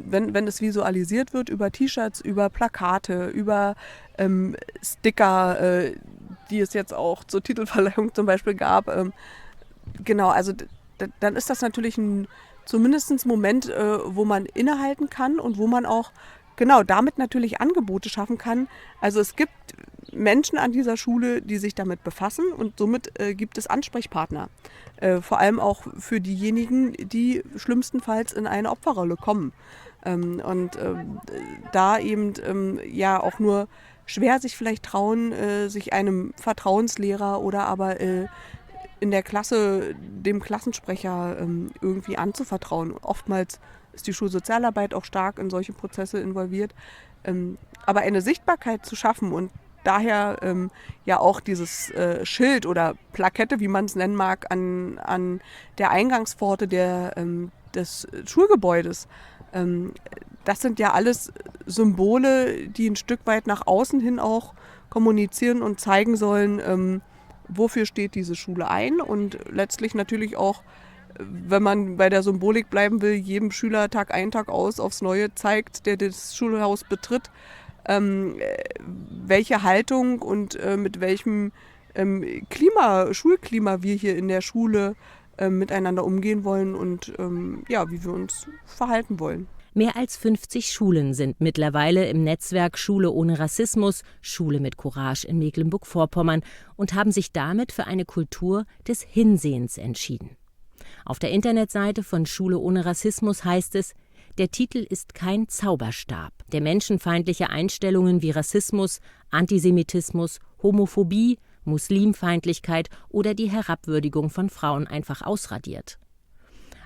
Wenn, 0.05 0.33
wenn 0.33 0.47
es 0.47 0.61
visualisiert 0.61 1.33
wird 1.33 1.49
über 1.49 1.71
T-Shirts, 1.71 2.21
über 2.21 2.49
Plakate, 2.49 3.27
über 3.27 3.75
ähm, 4.17 4.55
Sticker, 4.83 5.59
äh, 5.59 5.95
die 6.49 6.59
es 6.59 6.73
jetzt 6.73 6.93
auch 6.93 7.23
zur 7.23 7.43
Titelverleihung 7.43 8.13
zum 8.13 8.25
Beispiel 8.25 8.53
gab, 8.53 8.87
ähm, 8.87 9.13
genau, 10.03 10.29
also 10.29 10.53
dann 11.19 11.35
ist 11.35 11.49
das 11.49 11.61
natürlich 11.61 11.97
ein 11.97 12.27
zumindest 12.65 13.25
Moment, 13.25 13.69
äh, 13.69 14.15
wo 14.15 14.25
man 14.25 14.45
innehalten 14.45 15.09
kann 15.09 15.39
und 15.39 15.57
wo 15.57 15.67
man 15.67 15.85
auch 15.85 16.11
genau 16.55 16.83
damit 16.83 17.17
natürlich 17.17 17.59
Angebote 17.59 18.09
schaffen 18.09 18.37
kann. 18.37 18.67
Also 18.99 19.19
es 19.19 19.35
gibt 19.35 19.51
Menschen 20.13 20.57
an 20.57 20.71
dieser 20.71 20.97
Schule, 20.97 21.41
die 21.41 21.57
sich 21.57 21.75
damit 21.75 22.03
befassen 22.03 22.51
und 22.51 22.77
somit 22.77 23.19
äh, 23.19 23.33
gibt 23.33 23.57
es 23.57 23.67
Ansprechpartner. 23.67 24.49
Äh, 24.97 25.21
vor 25.21 25.39
allem 25.39 25.59
auch 25.59 25.83
für 25.97 26.21
diejenigen, 26.21 26.93
die 26.93 27.43
schlimmstenfalls 27.55 28.33
in 28.33 28.47
eine 28.47 28.69
Opferrolle 28.69 29.15
kommen. 29.15 29.53
Ähm, 30.05 30.41
und 30.43 30.75
äh, 30.75 30.95
da 31.71 31.99
eben 31.99 32.33
ähm, 32.45 32.79
ja 32.85 33.21
auch 33.21 33.39
nur 33.39 33.67
schwer 34.05 34.39
sich 34.39 34.57
vielleicht 34.57 34.83
trauen, 34.83 35.31
äh, 35.31 35.69
sich 35.69 35.93
einem 35.93 36.33
Vertrauenslehrer 36.35 37.41
oder 37.41 37.65
aber 37.65 38.01
äh, 38.01 38.27
in 38.99 39.11
der 39.11 39.23
Klasse 39.23 39.95
dem 39.99 40.41
Klassensprecher 40.41 41.37
ähm, 41.39 41.71
irgendwie 41.81 42.17
anzuvertrauen. 42.17 42.93
Oftmals 43.01 43.59
ist 43.93 44.07
die 44.07 44.13
Schulsozialarbeit 44.13 44.93
auch 44.93 45.05
stark 45.05 45.39
in 45.39 45.49
solche 45.49 45.73
Prozesse 45.73 46.19
involviert. 46.19 46.73
Ähm, 47.23 47.57
aber 47.85 48.01
eine 48.01 48.21
Sichtbarkeit 48.21 48.85
zu 48.85 48.95
schaffen 48.95 49.31
und 49.31 49.51
daher 49.83 50.37
ähm, 50.41 50.71
ja 51.05 51.19
auch 51.19 51.39
dieses 51.39 51.89
äh, 51.91 52.25
Schild 52.25 52.65
oder 52.65 52.95
Plakette, 53.13 53.59
wie 53.59 53.67
man 53.67 53.85
es 53.85 53.95
nennen 53.95 54.15
mag, 54.15 54.47
an, 54.49 54.97
an 54.99 55.41
der 55.77 55.91
Eingangspforte 55.91 56.67
der, 56.67 57.13
ähm, 57.17 57.51
des 57.73 58.07
Schulgebäudes. 58.25 59.07
Ähm, 59.53 59.93
das 60.45 60.61
sind 60.61 60.79
ja 60.79 60.93
alles 60.93 61.31
Symbole, 61.65 62.67
die 62.67 62.89
ein 62.89 62.95
Stück 62.95 63.21
weit 63.25 63.47
nach 63.47 63.67
außen 63.67 63.99
hin 63.99 64.19
auch 64.19 64.53
kommunizieren 64.89 65.61
und 65.61 65.79
zeigen 65.79 66.15
sollen, 66.15 66.59
ähm, 66.65 67.01
wofür 67.47 67.85
steht 67.85 68.15
diese 68.15 68.35
Schule 68.35 68.69
ein 68.69 69.01
und 69.01 69.37
letztlich 69.51 69.93
natürlich 69.93 70.37
auch 70.37 70.63
wenn 71.19 71.63
man 71.63 71.97
bei 71.97 72.09
der 72.09 72.23
Symbolik 72.23 72.69
bleiben 72.69 73.01
will, 73.01 73.13
jedem 73.13 73.51
Schüler 73.51 73.89
Tag 73.89 74.13
ein, 74.13 74.31
Tag 74.31 74.49
aus 74.49 74.79
aufs 74.79 75.01
Neue 75.01 75.33
zeigt, 75.35 75.85
der 75.85 75.97
das 75.97 76.35
Schulhaus 76.35 76.83
betritt, 76.83 77.29
ähm, 77.85 78.37
welche 79.25 79.63
Haltung 79.63 80.21
und 80.21 80.55
äh, 80.55 80.77
mit 80.77 80.99
welchem 80.99 81.51
ähm, 81.95 82.45
Klima, 82.49 83.13
Schulklima 83.13 83.81
wir 83.81 83.95
hier 83.95 84.15
in 84.15 84.27
der 84.27 84.41
Schule 84.41 84.95
äh, 85.37 85.49
miteinander 85.49 86.03
umgehen 86.05 86.43
wollen 86.43 86.75
und 86.75 87.13
ähm, 87.17 87.63
ja, 87.67 87.89
wie 87.89 88.03
wir 88.03 88.13
uns 88.13 88.47
verhalten 88.65 89.19
wollen. 89.19 89.47
Mehr 89.73 89.95
als 89.95 90.17
50 90.17 90.73
Schulen 90.73 91.13
sind 91.13 91.39
mittlerweile 91.39 92.09
im 92.09 92.25
Netzwerk 92.25 92.77
Schule 92.77 93.09
ohne 93.09 93.39
Rassismus, 93.39 94.03
Schule 94.21 94.59
mit 94.59 94.75
Courage 94.75 95.25
in 95.25 95.39
Mecklenburg-Vorpommern 95.39 96.41
und 96.75 96.93
haben 96.93 97.13
sich 97.13 97.31
damit 97.31 97.71
für 97.71 97.87
eine 97.87 98.03
Kultur 98.03 98.65
des 98.85 99.01
Hinsehens 99.01 99.77
entschieden. 99.77 100.35
Auf 101.05 101.19
der 101.19 101.31
Internetseite 101.31 102.03
von 102.03 102.25
Schule 102.25 102.59
ohne 102.59 102.85
Rassismus 102.85 103.45
heißt 103.45 103.75
es, 103.75 103.93
der 104.37 104.51
Titel 104.51 104.79
ist 104.79 105.13
kein 105.13 105.47
Zauberstab, 105.47 106.33
der 106.51 106.61
menschenfeindliche 106.61 107.49
Einstellungen 107.49 108.21
wie 108.21 108.31
Rassismus, 108.31 108.99
Antisemitismus, 109.29 110.39
Homophobie, 110.63 111.37
Muslimfeindlichkeit 111.63 112.89
oder 113.09 113.33
die 113.33 113.49
Herabwürdigung 113.49 114.29
von 114.29 114.49
Frauen 114.49 114.87
einfach 114.87 115.21
ausradiert. 115.21 115.97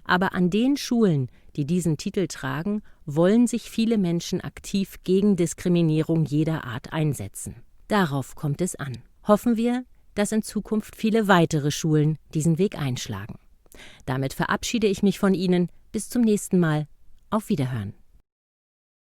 Aber 0.03 0.34
an 0.34 0.49
den 0.49 0.77
Schulen, 0.77 1.29
die 1.55 1.65
diesen 1.65 1.97
Titel 1.97 2.27
tragen, 2.27 2.81
wollen 3.05 3.47
sich 3.47 3.69
viele 3.69 3.97
Menschen 3.97 4.41
aktiv 4.41 4.97
gegen 5.03 5.36
Diskriminierung 5.36 6.25
jeder 6.25 6.65
Art 6.65 6.93
einsetzen. 6.93 7.55
Darauf 7.88 8.36
kommt 8.36 8.62
es 8.62 8.75
an. 8.75 8.97
Hoffen 9.27 9.58
wir, 9.58 9.86
dass 10.13 10.31
in 10.31 10.43
Zukunft 10.43 10.95
viele 10.95 11.27
weitere 11.27 11.71
Schulen 11.71 12.17
diesen 12.34 12.58
Weg 12.58 12.77
einschlagen. 12.77 13.36
Damit 14.05 14.34
verabschiede 14.34 14.88
ich 14.88 15.03
mich 15.03 15.19
von 15.19 15.34
Ihnen. 15.34 15.69
Bis 15.91 16.10
zum 16.10 16.21
nächsten 16.21 16.60
Mal. 16.60 16.88
Auf 17.29 17.49
Wiederhören. 17.49 17.93